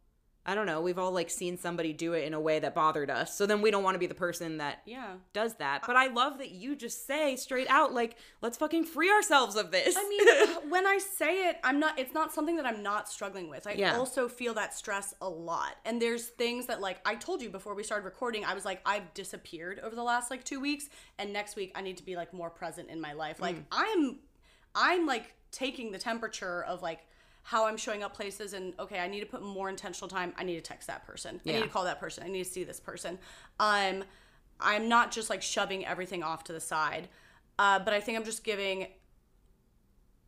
[0.48, 3.10] I don't know, we've all like seen somebody do it in a way that bothered
[3.10, 5.14] us, so then we don't want to be the person that Yeah.
[5.32, 5.82] does that.
[5.82, 9.56] Uh, but I love that you just say straight out, like, let's fucking free ourselves
[9.56, 9.96] of this.
[9.98, 11.98] I mean, when I say it, I'm not.
[11.98, 13.66] It's not something that I'm not struggling with.
[13.66, 13.96] I Yeah.
[13.98, 17.74] also feel that stress a lot, and there's things that, like, I told you before
[17.74, 20.88] we started recording, I was like, I've disappeared over the last like two weeks,
[21.18, 23.40] and next week I need to be like more present in my life.
[23.40, 23.64] Like, mm.
[23.72, 24.18] I'm,
[24.76, 27.00] I'm like taking the temperature of like
[27.46, 30.34] how I'm showing up places, and okay, I need to put more intentional time.
[30.36, 31.40] I need to text that person.
[31.46, 32.24] I need to call that person.
[32.24, 33.20] I need to see this person.
[33.60, 34.02] Um,
[34.58, 37.08] I'm not just like shoving everything off to the side.
[37.56, 38.88] Uh, but I think I'm just giving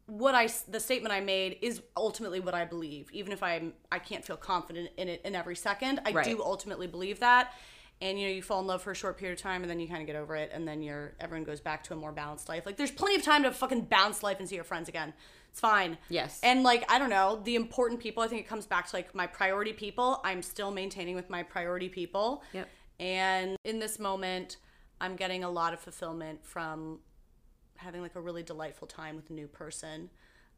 [0.07, 3.99] what I the statement I made is ultimately what I believe, even if I'm I
[3.99, 6.01] can't feel confident in it in every second.
[6.07, 6.25] I Right.
[6.25, 7.53] do ultimately believe that.
[8.01, 9.81] And you know, you fall in love for a short period of time, and then
[9.81, 12.13] you kind of get over it, and then you're everyone goes back to a more
[12.13, 12.65] balanced life.
[12.65, 15.13] Like there's plenty of time to fucking bounce life and see your friends again.
[15.51, 15.99] It's fine.
[16.09, 16.39] Yes.
[16.43, 18.23] And like I don't know, the important people.
[18.23, 20.21] I think it comes back to like my priority people.
[20.25, 22.45] I'm still maintaining with my priority people.
[22.53, 22.69] Yep.
[23.01, 24.59] And in this moment,
[25.01, 27.01] I'm getting a lot of fulfillment from
[27.77, 30.11] having like a really delightful time with a new person.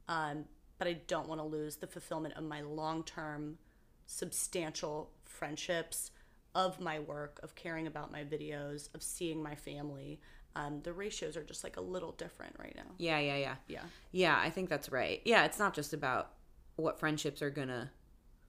[0.09, 0.45] Um,
[0.78, 3.59] but I don't want to lose the fulfillment of my long term,
[4.07, 6.11] substantial friendships,
[6.55, 10.20] of my work, of caring about my videos, of seeing my family.
[10.57, 12.90] Um, the ratios are just like a little different right now.
[12.98, 13.55] yeah, yeah, yeah.
[13.68, 13.82] Yeah.
[14.11, 15.20] Yeah, I think that's right.
[15.24, 16.32] Yeah, it's not just about
[16.76, 17.90] what friendships are gonna,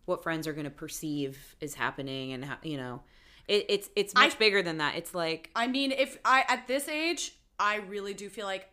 [0.05, 3.03] what friends are gonna perceive is happening, and how you know,
[3.47, 4.95] it, it's it's much I- bigger than that.
[4.95, 8.67] It's like I mean, if I at this age, I really do feel like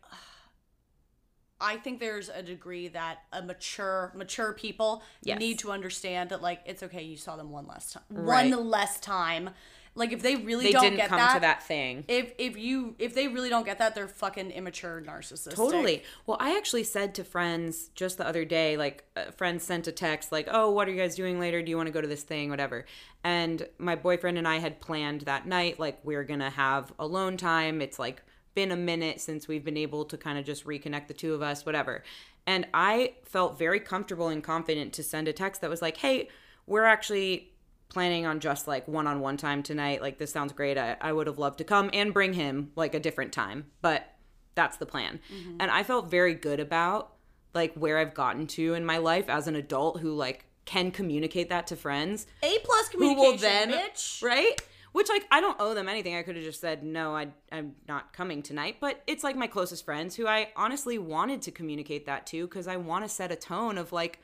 [1.61, 5.38] I think there's a degree that a mature mature people Yes.
[5.38, 8.02] need to understand that like it's okay you saw them one less time.
[8.11, 8.50] Right.
[8.50, 9.50] One less time.
[9.94, 12.04] Like if they really they don't didn't get come that, to that thing.
[12.06, 15.56] if if you if they really don't get that, they're fucking immature narcissists.
[15.56, 16.04] Totally.
[16.24, 19.88] Well, I actually said to friends just the other day, like, uh, a friend sent
[19.88, 21.62] a text, like, oh, what are you guys doing later?
[21.62, 22.48] Do you want to go to this thing?
[22.48, 22.84] Whatever.
[23.24, 27.36] And my boyfriend and I had planned that night, like, we're going to have alone
[27.36, 27.82] time.
[27.82, 28.22] It's like
[28.59, 31.42] been a minute since we've been able to kind of just reconnect the two of
[31.42, 32.02] us, whatever.
[32.44, 36.28] And I felt very comfortable and confident to send a text that was like, hey,
[36.66, 37.52] we're actually
[37.88, 40.02] planning on just like one on one time tonight.
[40.02, 40.76] Like, this sounds great.
[40.76, 43.66] I, I would have loved to come and bring him like a different time.
[43.80, 44.12] But
[44.56, 45.20] that's the plan.
[45.32, 45.59] Mm-hmm.
[45.61, 47.12] And I felt very good about
[47.54, 51.48] like where I've gotten to in my life as an adult who like can communicate
[51.50, 54.20] that to friends A plus who communication, will then bitch.
[54.20, 54.61] right
[54.93, 56.14] which like i don't owe them anything.
[56.14, 58.76] I could have just said no I, i'm not coming tonight.
[58.80, 62.66] But it's like my closest friends who i honestly wanted to communicate that to because
[62.68, 64.20] i want to set a tone of like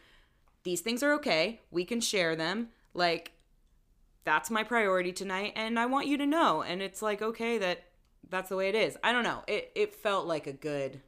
[0.62, 1.61] these things are okay.
[1.71, 2.69] We can share them.
[2.95, 3.33] Like
[4.25, 6.62] that's my priority tonight and i want you to know.
[6.62, 7.85] And it's like okay that
[8.31, 8.97] that's the way it is.
[9.05, 9.43] I don't know.
[9.47, 11.01] It, it felt like a good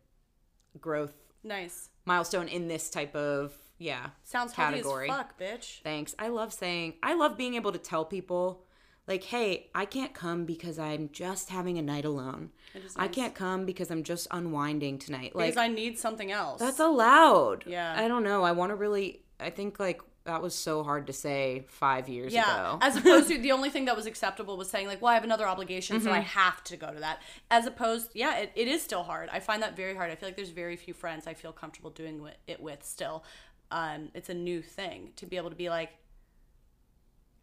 [0.81, 1.89] growth Nice.
[2.05, 5.81] milestone in this type of yeah Sounds category as fuck, bitch.
[5.83, 6.15] Thanks.
[6.19, 8.66] I love saying, I love being able to tell people,
[9.07, 12.51] like, hey, I can't come because I'm just having a night alone.
[12.97, 13.15] I nice.
[13.15, 15.35] can't come because I'm just unwinding tonight.
[15.35, 16.61] Like, Because I need something else.
[16.61, 17.65] that's allowed.
[17.67, 17.95] Yeah.
[17.97, 18.43] I don't know.
[18.43, 22.33] I want to really, I think, like, that was so hard to say five years
[22.35, 22.53] Yeah.
[22.73, 22.79] ago.
[22.83, 25.23] As opposed to the only thing that was acceptable was saying like, well, I have
[25.23, 26.27] another obligation, so I Mm-hmm.
[26.27, 27.23] have to go to that.
[27.49, 29.29] As opposed, yeah, it, it is still hard.
[29.33, 30.11] I find that very hard.
[30.11, 33.23] I feel like there's very few friends I feel comfortable doing it with still.
[33.71, 35.91] Um, it's a new thing to be able to be like,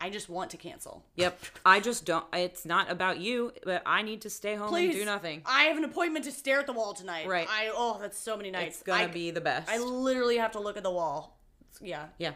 [0.04, 1.06] I just want to cancel.
[1.16, 1.40] yep.
[1.66, 5.00] I just don't, it's not about you, but I need to stay home Please and
[5.00, 5.42] do nothing.
[5.46, 7.26] I have an appointment to stare at the wall tonight.
[7.26, 7.48] Right.
[7.50, 8.76] I oh, that's so many nights.
[8.76, 9.70] It's gonna I, be the best.
[9.70, 11.40] I literally have to look at the wall.
[11.80, 12.34] Yeah, yeah.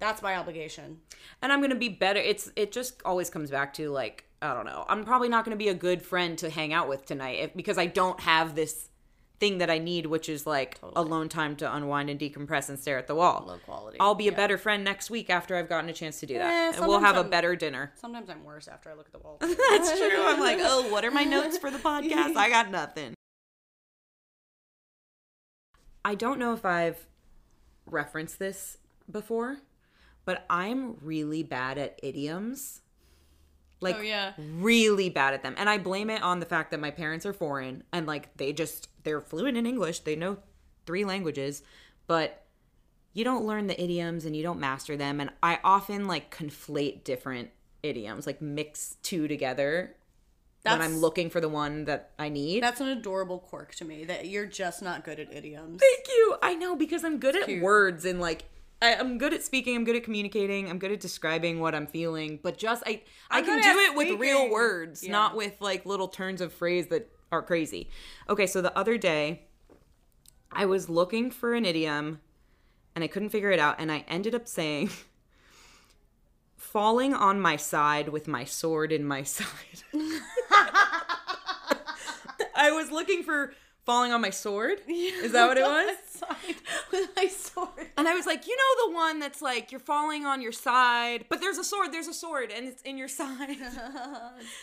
[0.00, 0.98] that's my obligation.
[1.40, 2.18] and I'm gonna be better.
[2.18, 4.84] It's it just always comes back to like I don't know.
[4.88, 7.78] I'm probably not gonna be a good friend to hang out with tonight if, because
[7.78, 8.88] I don't have this
[9.40, 12.98] thing that I need, which is like alone time to unwind and decompress and stare
[12.98, 13.44] at the wall.
[13.46, 13.98] Low quality.
[14.00, 16.74] I'll be a better friend next week after I've gotten a chance to do that.
[16.74, 17.92] Eh, and we'll have a I'm- better dinner.
[17.94, 19.38] Sometimes I'm worse after I look at the wall.
[19.40, 20.10] That's true.
[20.24, 22.36] I'm like, oh, what are my notes for the podcast?
[22.36, 23.14] I got nothing.
[26.04, 27.06] I don't know if I've
[27.86, 28.78] referenced this
[29.10, 29.58] before,
[30.24, 32.80] but I'm really bad at idioms.
[33.80, 34.32] Like, Oh, yeah.
[34.38, 35.54] really bad at them.
[35.56, 38.52] And I blame it on the fact that my parents are foreign and, like, they
[38.52, 40.00] just, they're fluent in English.
[40.00, 40.38] They know
[40.86, 41.62] three languages,
[42.06, 42.44] but
[43.12, 45.20] you don't learn the idioms and you don't master them.
[45.20, 47.50] And I often, like, conflate different
[47.82, 49.94] idioms, like, mix two together
[50.64, 52.62] when I'm looking for the one that I need.
[52.62, 55.80] That's an adorable quirk to me that you're just not good at idioms.
[55.80, 56.36] Thank you.
[56.42, 57.62] I know because I'm good at cute.
[57.62, 58.44] words and like
[58.80, 59.74] I, I'm good at speaking.
[59.76, 60.70] I'm good at communicating.
[60.70, 62.38] I'm good at describing what I'm feeling.
[62.42, 65.12] But just I I I'm can do it with real words, Yeah.
[65.12, 67.90] not with like little turns of phrase that are crazy.
[68.28, 69.42] Okay, so the other day
[70.52, 72.20] I was looking for an idiom
[72.94, 74.90] and I couldn't figure it out and I ended up saying
[76.56, 79.82] falling on my side with my sword in my side.
[82.54, 83.52] I was looking for
[83.88, 84.82] falling on my sword.
[84.86, 85.96] Is that what it was?
[86.10, 86.56] Side
[86.92, 87.86] with my sword.
[87.96, 91.24] And I was like, you know the one that's like you're falling on your side,
[91.30, 93.56] but there's a sword, there's a sword, and it's in your side.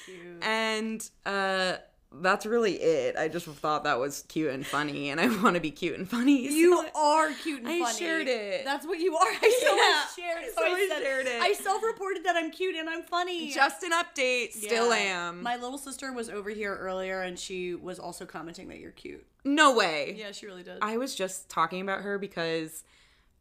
[0.06, 0.44] Cute.
[0.44, 1.78] and uh
[2.12, 3.16] that's really it.
[3.18, 6.10] I just thought that was cute and funny, and I want to be cute and
[6.10, 6.48] funny.
[6.48, 7.98] so You are cute and I funny.
[8.00, 8.64] shared it.
[8.64, 9.28] That's what you are.
[9.42, 10.54] I so Yeah, shared.
[10.56, 11.42] so I shared it.
[11.42, 13.52] I self-reported that I'm cute and I'm funny.
[13.52, 14.54] just an update.
[14.54, 15.28] Still Yeah.
[15.30, 15.44] am.
[15.44, 19.26] My little sister was over here earlier, and she was also commenting that you're cute.
[19.44, 20.16] no way.
[20.18, 20.78] Yeah, she really did.
[20.82, 22.84] I was just talking about her because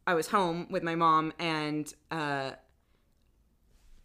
[0.06, 2.52] I was home with my mom, and uh,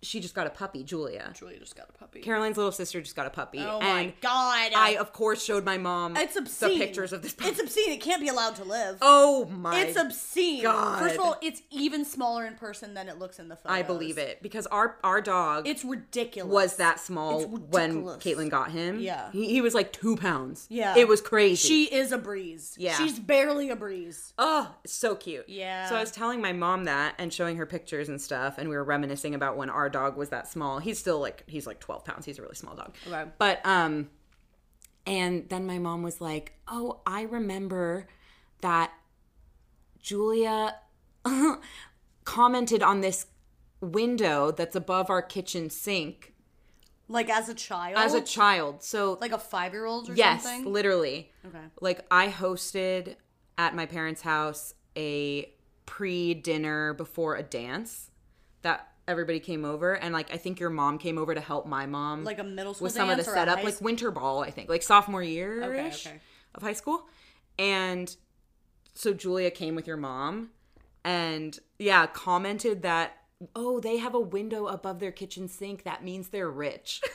[0.01, 1.31] she just got a puppy, Julia.
[1.35, 2.21] Julia just got a puppy.
[2.21, 3.59] Caroline's little sister just got a puppy.
[3.59, 4.71] oh and my god!
[4.75, 6.77] I, of course, showed my mom it's obscene.
[6.79, 7.51] the pictures of this puppy.
[7.51, 7.91] It's obscene.
[7.91, 8.97] It can't be allowed to live.
[9.01, 10.63] oh my it's obscene.
[10.63, 10.99] God.
[10.99, 13.77] First of all, it's even smaller in person than it looks in the photos.
[13.77, 16.51] I believe it because our our dog It's ridiculous.
[16.51, 18.03] was that small when.
[18.19, 18.99] Caitlin got him.
[18.99, 19.31] Yeah.
[19.31, 20.67] he, he was like two pounds.
[20.69, 20.95] Yeah.
[20.97, 21.67] it was crazy.
[21.67, 22.75] She is a breeze.
[22.77, 22.97] Yeah.
[22.97, 24.33] She's barely a breeze.
[24.37, 25.47] oh, so cute.
[25.47, 25.87] Yeah.
[25.89, 28.75] So I was telling my mom that and showing her pictures and stuff, and we
[28.75, 30.79] were reminiscing about when our dog was that small.
[30.79, 32.25] He's still like he's like twelve pounds.
[32.25, 32.95] He's a really small dog.
[33.07, 33.25] Okay.
[33.37, 34.09] But um,
[35.05, 38.07] and then my mom was like, "Oh, I remember
[38.61, 38.91] that
[40.01, 40.75] Julia
[42.23, 43.25] commented on this
[43.81, 46.33] window that's above our kitchen sink
[47.07, 47.97] Like as a child.
[47.97, 48.83] as a child.
[48.83, 50.71] So like a five year old or yes, something.
[50.71, 51.31] literally.
[51.45, 51.57] Okay.
[51.81, 53.15] Like I hosted
[53.57, 55.51] at my parents' house a
[55.85, 58.11] pre-dinner before a dance
[58.61, 61.85] that everybody came over and like I think your mom came over to help my
[61.85, 64.11] mom Like a middle school with some of the dance or a setup like winter
[64.11, 66.19] ball I think like sophomore year Okay, okay.
[66.55, 67.07] of high school
[67.57, 68.15] and
[68.93, 70.51] so Julia came with your mom
[71.03, 73.17] and yeah commented that
[73.55, 77.01] oh they have a window above their kitchen sink that means they're rich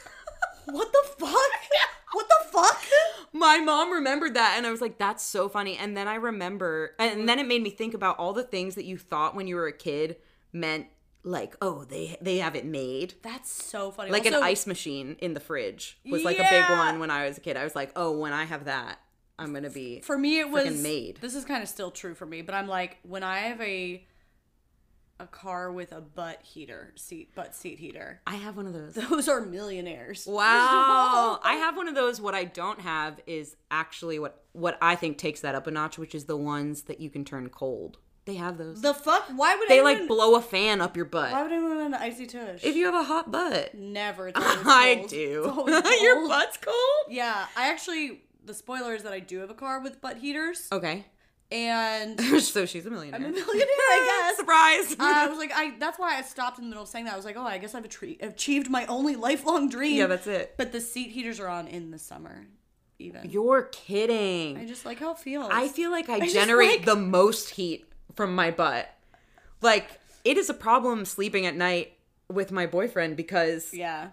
[0.66, 1.50] What the fuck?
[2.12, 2.82] what the fuck?
[3.34, 6.94] my mom remembered that and I was like that's so funny and then I remember
[6.98, 9.56] and then it made me think about all the things that you thought when you
[9.56, 10.16] were a kid
[10.52, 10.86] meant
[11.24, 14.10] like oh they they have it made That's so funny.
[14.10, 17.26] like Also, an ice machine in the fridge was like a big one when I
[17.26, 17.56] was a kid.
[17.56, 19.00] I was like, oh, when I have that,
[19.38, 20.00] I'm gonna be.
[20.00, 21.18] For me, it was made.
[21.20, 24.06] This is kind of still true for me, but I'm like when I have a
[25.20, 28.20] a car with a butt heater seat, butt seat heater.
[28.26, 28.94] I have one of those.
[28.94, 30.26] Those are millionaires.
[30.30, 32.20] Wow, I have one of those.
[32.20, 35.98] What I don't have is actually what what I think takes that up a notch,
[35.98, 37.98] which is the ones that you can turn cold.
[38.26, 38.80] They have those.
[38.80, 39.24] The fuck?
[39.36, 41.30] Why would they anyone, like blow a fan up your butt?
[41.32, 42.64] Why would anyone want an icy tush?
[42.64, 43.74] if you have a hot butt.
[43.74, 44.32] Never.
[44.34, 45.52] I do.
[46.02, 46.76] Your butt's cold.
[47.10, 48.22] Yeah, I actually.
[48.46, 51.04] The spoiler is that I do have a car with butt heaters, Okay,
[51.52, 53.20] and so she's a millionaire.
[53.20, 54.36] I'm a millionaire, I guess.
[54.38, 54.92] Surprise.
[54.92, 55.74] Uh, I was like, I.
[55.78, 57.12] That's why I stopped in the middle of saying that.
[57.14, 59.96] I was like, oh, I guess I've achieved my only lifelong dream.
[59.98, 60.54] yeah, that's it.
[60.56, 62.46] But the seat heaters are on in the summer,
[62.98, 63.30] even.
[63.30, 64.56] You're kidding.
[64.56, 65.48] I just like how it feels.
[65.52, 68.94] I feel like I, just generate like- the most heat from my butt.
[69.60, 71.92] Like it is a problem sleeping at night
[72.28, 74.08] with my boyfriend because yeah,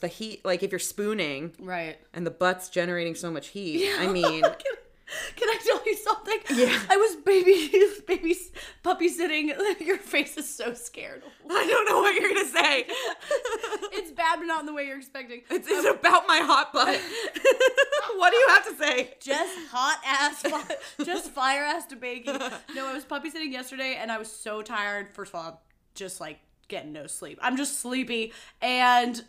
[0.00, 1.98] the heat like if you're spooning right.
[2.12, 3.88] and the butt's generating so much heat.
[3.98, 4.76] I mean, can,
[5.36, 6.38] can I tell you something?
[6.50, 6.80] Yeah.
[6.90, 7.70] I was baby,
[8.06, 8.36] baby,
[8.82, 9.52] puppy sitting.
[9.80, 11.22] Your face is so scared.
[11.48, 12.86] I don't know what you're going to say.
[14.46, 15.42] It's bad, but not in the way you're expecting.
[15.50, 16.88] It's, it's about my hot butt.
[18.16, 19.14] what do you have to say?
[19.20, 20.44] just hot ass,
[21.04, 22.38] just fire ass to baking.
[22.74, 25.08] No, I was puppy sitting yesterday, and I was so tired.
[25.08, 25.54] First of all, I'm
[25.94, 26.38] just like
[26.68, 27.38] getting no sleep.
[27.42, 29.22] I'm just sleepy, and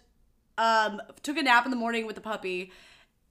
[0.57, 2.71] um, took a nap in the morning with the puppy,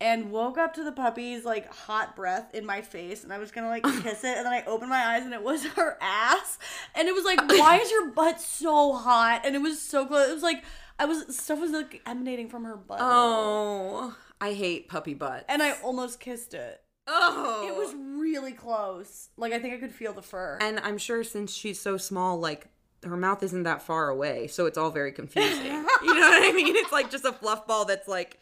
[0.01, 3.51] and woke up to the puppy's like hot breath in my face and I was
[3.51, 6.59] gonna like kiss it and then I opened my eyes and it was her ass
[6.95, 10.28] and it was like why is your butt so hot and it was so close
[10.28, 10.62] it was like
[10.99, 15.44] I was stuff was like emanating from her butt Oh, I hate puppy butt.
[15.49, 19.92] and I almost kissed it oh, it was really close like I think I could
[19.92, 22.66] feel the fur And I'm sure since she's so small, like
[23.05, 25.66] her mouth isn't that far away, so it's all very confusing.
[25.66, 25.84] you know
[26.28, 26.74] what I mean?
[26.74, 28.40] It's like just a fluff ball that's like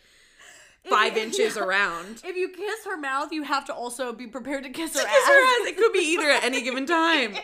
[0.88, 2.22] five inches around.
[2.24, 5.09] if you kiss her mouth you have to also be prepared to kiss her Kiss
[5.11, 5.68] ass her ass.
[5.68, 7.34] It could be either at any given time.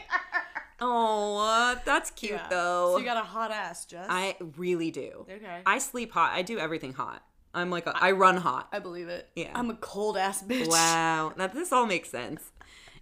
[0.80, 2.46] Oh, that's cute Yeah.
[2.48, 2.92] though.
[2.94, 5.26] so you got a hot ass Jess I really do.
[5.30, 5.60] Okay.
[5.66, 6.32] I sleep hot.
[6.32, 7.22] I do everything hot.
[7.52, 8.68] I'm like a, I run hot.
[8.72, 9.50] I believe it Yeah.
[9.54, 11.32] I'm a cold ass bitch Wow.
[11.36, 12.50] Now this all makes sense.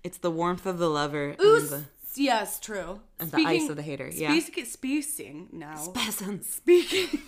[0.03, 1.85] It's the warmth of the lover Ooh, the
[2.17, 3.01] yes, true.
[3.21, 4.09] and the ice of the hater.
[4.13, 4.31] Yeah.
[4.41, 5.93] Speaking, speaking now.
[5.95, 6.55] Peasants.
[6.55, 7.21] Speaking.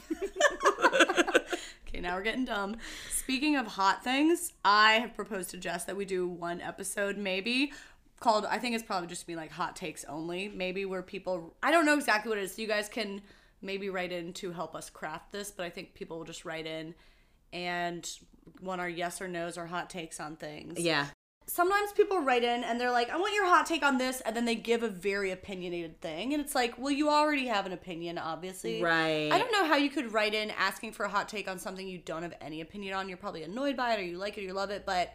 [1.87, 2.77] okay, now we're getting dumb.
[3.13, 7.73] Speaking of hot things, I have proposed to Jess that we do one episode, maybe
[8.21, 8.47] called.
[8.47, 10.49] I think it's probably just be like hot takes only.
[10.49, 11.55] Maybe where people.
[11.63, 12.55] I don't know exactly what it is.
[12.55, 13.23] So you guys can
[13.63, 16.67] maybe write in to help us craft this, but I think people will just write
[16.67, 16.95] in
[17.53, 18.09] and
[18.63, 21.07] want our yes or no's or hot takes on things Yeah.
[21.47, 24.35] sometimes people write in and they're like, I want your hot take on this, and
[24.37, 26.33] then they give a very opinionated thing.
[26.33, 28.83] And it's like, well, you already have an opinion, obviously.
[28.83, 29.31] Right.
[29.33, 31.87] I don't know how you could write in asking for a hot take on something
[31.87, 33.09] you don't have any opinion on.
[33.09, 35.13] You're probably annoyed by it, or you like it, or you love it, but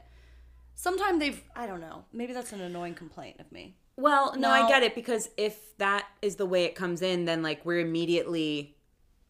[0.76, 2.06] sometimes they've, I don't know.
[2.14, 3.78] Maybe that's an annoying complaint of me.
[3.98, 4.52] Well, no, No.
[4.52, 7.80] I get it because if that is the way it comes in, then like we're
[7.80, 8.76] immediately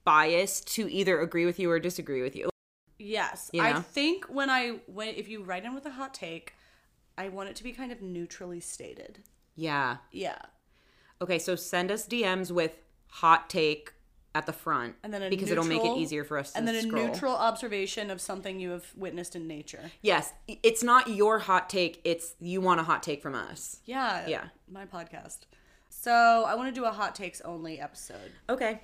[0.04, 2.50] biased to either agree with you or disagree with you.
[2.98, 3.50] Yes.
[3.54, 6.54] You I think when I, when, if you write in with a hot take,
[7.18, 9.20] I want it to be kind of neutrally stated.
[9.56, 9.98] Yeah.
[10.12, 10.40] Yeah.
[11.22, 12.78] Okay, so send us DMs with
[13.08, 13.94] hot take
[14.36, 16.68] at the front, And then a because it'll make it easier for us to And
[16.68, 17.04] then scroll.
[17.04, 19.92] a neutral observation of something you have witnessed in nature.
[20.02, 22.02] Yes, it's not your hot take.
[22.04, 23.80] It's you want a hot take from us.
[23.86, 24.28] Yeah.
[24.28, 24.44] Yeah.
[24.72, 25.40] My podcast.
[25.90, 26.12] So
[26.46, 28.32] I want to do a hot takes only episode.
[28.50, 28.82] Okay,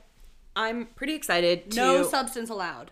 [0.55, 1.77] I'm pretty excited to.
[1.77, 2.91] No substance allowed.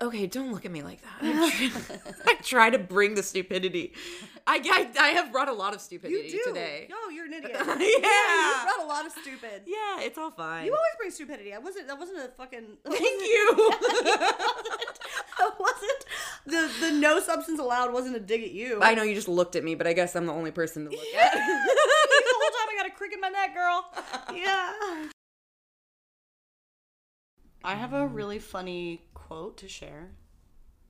[0.00, 1.16] Okay, don't look at me like that.
[1.22, 3.92] I try, I try to bring the stupidity.
[4.46, 6.86] I, I I have brought a lot of stupidity today.
[6.88, 7.52] Yo, you're an idiot.
[7.54, 7.74] Yeah.
[7.80, 9.62] you brought a lot of stupid.
[9.66, 10.66] Yeah, it's all fine.
[10.66, 11.52] You always bring stupidity.
[11.52, 11.88] I wasn't.
[11.88, 12.64] That wasn't a fucking.
[12.84, 13.72] Thank you.
[15.38, 16.04] That wasn't
[16.46, 17.92] the the no substance allowed.
[17.92, 18.78] Wasn't a dig at you.
[18.80, 20.90] I know you just looked at me, but I guess I'm the only person to
[20.90, 21.32] look at.
[21.32, 23.84] the whole time I got a crick in my neck, girl.
[24.34, 25.08] Yeah.
[27.66, 30.10] I have a really funny quote to share.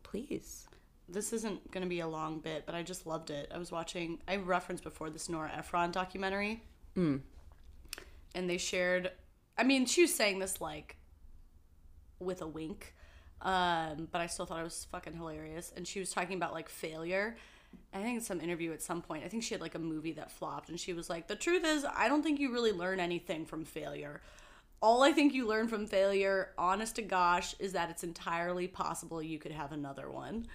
[0.02, 0.68] Please.
[1.08, 3.50] this isn't going to be a long bit, but I just loved it.
[3.54, 6.62] I was watching, I referenced before this Nora Ephron documentary.
[6.96, 7.20] Mm.
[8.34, 9.10] And they shared,
[9.56, 10.96] I mean, she was saying this like
[12.18, 12.94] with a wink,
[13.40, 15.72] um, but I still thought it was fucking hilarious.
[15.74, 17.36] And she was talking about like failure.
[17.94, 20.12] I think in some interview at some point, I think she had like a movie
[20.12, 23.00] that flopped, and she was like, The truth is, I don't think you really learn
[23.00, 24.20] anything from failure.
[24.80, 29.22] All I think you learn from failure, honest to gosh, is that it's entirely possible
[29.22, 30.46] you could have another one.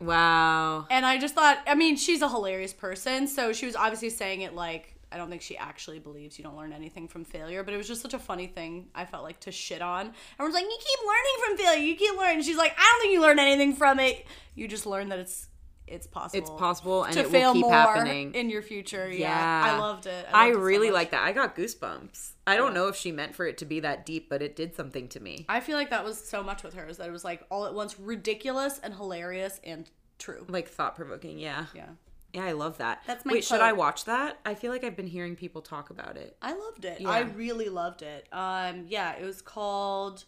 [0.00, 0.86] Wow.
[0.90, 3.26] And I just thought, I mean, she's a hilarious person.
[3.26, 6.56] So she was obviously saying it like, I don't think she actually believes you don't
[6.56, 9.40] learn anything from failure, but it was just such a funny thing I felt like
[9.40, 10.12] to shit on.
[10.38, 12.42] Everyone's like, you keep learning from failure, you keep learning.
[12.42, 14.26] She's like, I don't think you learn anything from it.
[14.54, 15.48] You just learn that it's
[15.90, 16.38] it's possible.
[16.40, 18.34] It's possible and to it will fail keep more happening.
[18.34, 19.10] in your future.
[19.10, 19.74] Yeah, Yeah.
[19.74, 20.26] I loved it.
[20.32, 20.94] I loved so really much.
[20.94, 21.22] like that.
[21.24, 22.30] I got goosebumps.
[22.46, 24.74] I don't know if she meant for it to be that deep, but it did
[24.74, 25.44] something to me.
[25.48, 27.66] I feel like that was so much with her is that it was like all
[27.66, 30.44] at once ridiculous and hilarious and true.
[30.48, 31.66] Like thought provoking, yeah.
[31.74, 31.86] Yeah.
[32.34, 33.02] Yeah, I love that.
[33.06, 33.60] That's my Wait, should.
[33.62, 34.38] I watch that?
[34.44, 36.36] I feel like I've been hearing people talk about it.
[36.42, 37.00] I loved it.
[37.00, 37.08] Yeah.
[37.08, 38.28] I really loved it.
[38.32, 40.24] Um, yeah, it was called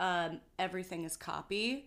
[0.00, 1.86] um, "Everything Is Copy,"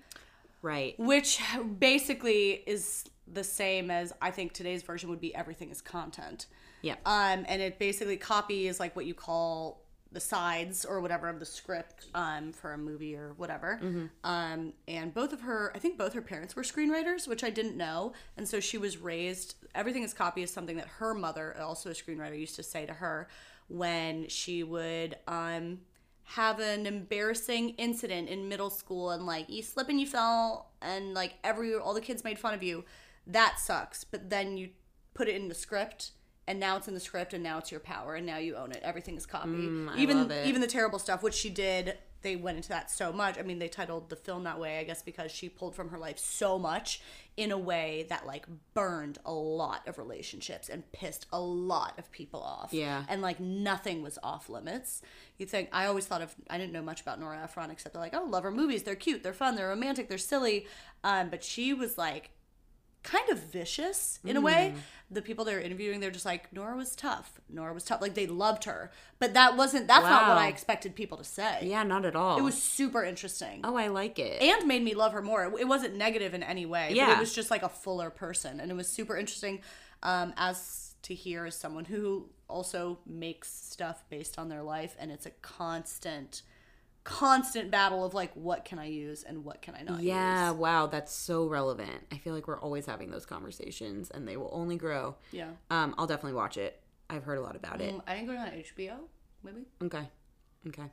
[0.64, 0.98] Right.
[0.98, 1.40] which
[1.80, 6.48] basically is the same as I think today's version would be "Everything Is Content."
[6.82, 6.96] Yeah.
[7.06, 11.40] Um, and it basically copy is like what you call the sides or whatever of
[11.40, 13.80] the script um, for a movie or whatever.
[14.24, 17.76] Um, and both of her, I think both her parents were screenwriters, which I didn't
[17.76, 18.14] know.
[18.38, 19.56] And so she was raised.
[19.74, 22.94] Everything is copy is something that her mother, also a screenwriter, used to say to
[22.94, 23.28] her
[23.70, 25.80] when she would um,
[26.26, 31.14] have an embarrassing incident in middle school and like you slip and you fell and
[31.14, 32.86] like every all the kids made fun of you.
[33.28, 34.04] That sucks.
[34.04, 34.70] But then you
[35.14, 36.12] put it in the script
[36.48, 38.72] and now it's in the script and now it's your power and now you own
[38.72, 42.58] it everything is copy Mm, even even the terrible stuff which she did they went
[42.58, 43.38] into that so much.
[43.38, 46.00] I mean, they titled the film that way, I guess, because she pulled from her
[46.00, 47.02] life so much
[47.36, 52.12] in a way that like burned a lot of relationships and pissed a lot of
[52.12, 52.72] people off.
[52.72, 53.04] Yeah.
[53.10, 55.02] And like nothing was off limits.
[55.38, 58.02] You think I always thought of I didn't know much about Nora Ephron except they're
[58.02, 58.84] like, oh, love her movies.
[58.84, 59.24] They're cute.
[59.24, 59.56] They're fun.
[59.56, 60.10] They're romantic.
[60.10, 60.68] They're silly.
[61.04, 62.30] Um, but she was like
[63.04, 64.44] kind of vicious in a Mm.
[64.44, 64.74] way.
[65.12, 67.40] The people they're interviewing, they're just like, Nora was tough.
[67.50, 68.02] Nora was tough.
[68.02, 68.92] Like they loved her.
[69.20, 71.60] But that wasn't that's not what I expected people to say.
[71.64, 72.38] Yeah, not at all.
[72.38, 73.62] It was super interesting.
[73.64, 74.42] Oh, I like it.
[74.42, 75.44] And made me love her more.
[75.60, 76.88] It wasn't negative in any way.
[76.90, 77.14] But Yeah.
[77.16, 78.60] it was just like a fuller person.
[78.60, 79.62] And it was super interesting
[80.02, 84.96] um, as to hear as someone who also makes stuff based on their life.
[85.00, 86.42] And it's a constant,
[87.04, 90.06] constant battle of like, what can I use and what can I not use.
[90.08, 90.58] yeah, use?
[90.58, 92.06] wow, that's so relevant.
[92.12, 95.16] I feel like we're always having those conversations and they will only grow.
[95.32, 95.50] Yeah.
[95.70, 96.80] Um, I'll definitely watch it.
[97.10, 97.94] I've heard a lot about it.
[97.94, 98.96] Mm, I think going on HBO,
[99.44, 99.66] maybe.
[99.84, 100.08] Okay.
[100.68, 100.90] Okay.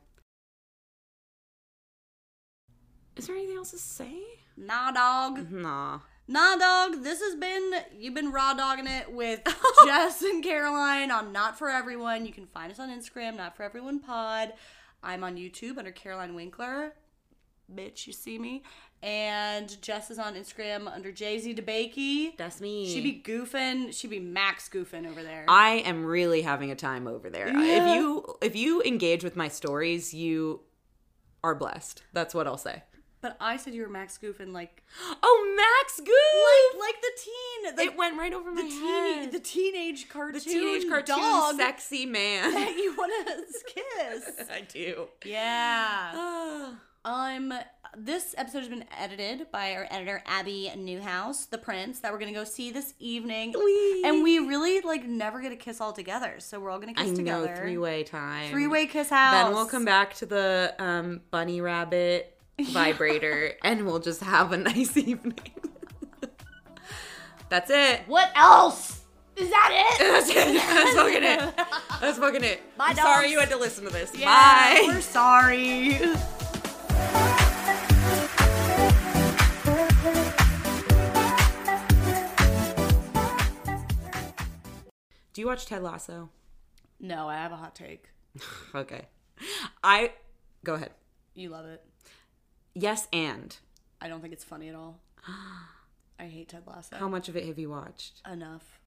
[3.15, 4.21] Is there anything else to say?
[4.57, 5.51] Nah, dog.
[5.51, 5.99] Nah.
[6.27, 7.03] Nah, dog.
[7.03, 9.41] This has been you've been raw dogging it with
[9.85, 12.25] Jess and Caroline on Not for Everyone.
[12.25, 14.53] You can find us on Instagram, Not for Everyone Pod.
[15.03, 16.93] I'm on YouTube under Caroline Winkler.
[17.73, 18.63] Bitch, you see me.
[19.03, 22.37] And Jess is on Instagram under Jay Z DeBakey.
[22.37, 22.87] That's me.
[22.87, 23.93] She be goofing.
[23.97, 25.45] She be max goofing over there.
[25.47, 27.47] I am really having a time over there.
[27.47, 27.93] Yeah.
[27.93, 30.61] If you if you engage with my stories, you
[31.43, 32.03] are blessed.
[32.13, 32.83] That's what I'll say.
[33.21, 34.83] But I said you were max Goof and like
[35.23, 36.77] Oh, Max Goof!
[36.77, 39.31] like like the teen, the, it went right over my the teeny, head.
[39.31, 42.51] the teenage cartoon, The teenage cartoon dog sexy man.
[42.51, 43.43] that you want to
[43.73, 44.49] kiss.
[44.51, 45.07] I do.
[45.25, 46.73] Yeah.
[47.03, 47.51] Um,
[47.97, 52.31] this episode has been edited by our editor Abi Newhouse, the Prince, that we're gonna
[52.31, 53.53] go see this evening.
[53.57, 54.03] Whee!
[54.05, 57.09] And we really like never get a kiss all together, so we're all gonna kiss
[57.11, 57.55] I together.
[57.57, 58.51] three way time.
[58.51, 59.33] Three way kiss house.
[59.45, 64.57] Then we'll come back to the um, bunny rabbit vibrator, and we'll just have a
[64.57, 65.39] nice evening.
[67.49, 68.01] That's it.
[68.07, 69.01] What else?
[69.35, 69.99] Is that it?
[70.11, 70.35] That's it.
[70.35, 71.55] That's fucking it.
[72.01, 72.77] That's fucking it.
[72.77, 74.15] Bye, I'm sorry you had to listen to this.
[74.15, 74.83] Yeah, Bye.
[74.87, 75.99] We're sorry.
[85.33, 86.29] Do you watch Ted Lasso?
[86.99, 88.09] No, I have a hot take.
[88.75, 89.07] Okay.
[89.83, 90.11] I
[90.63, 90.91] go ahead.
[91.33, 91.83] You love it.
[92.73, 93.55] Yes, and
[93.99, 94.99] I don't think it's funny at all.
[96.19, 96.97] I hate Ted Lasso.
[96.97, 98.21] how much of it have you watched?
[98.31, 98.79] Enough.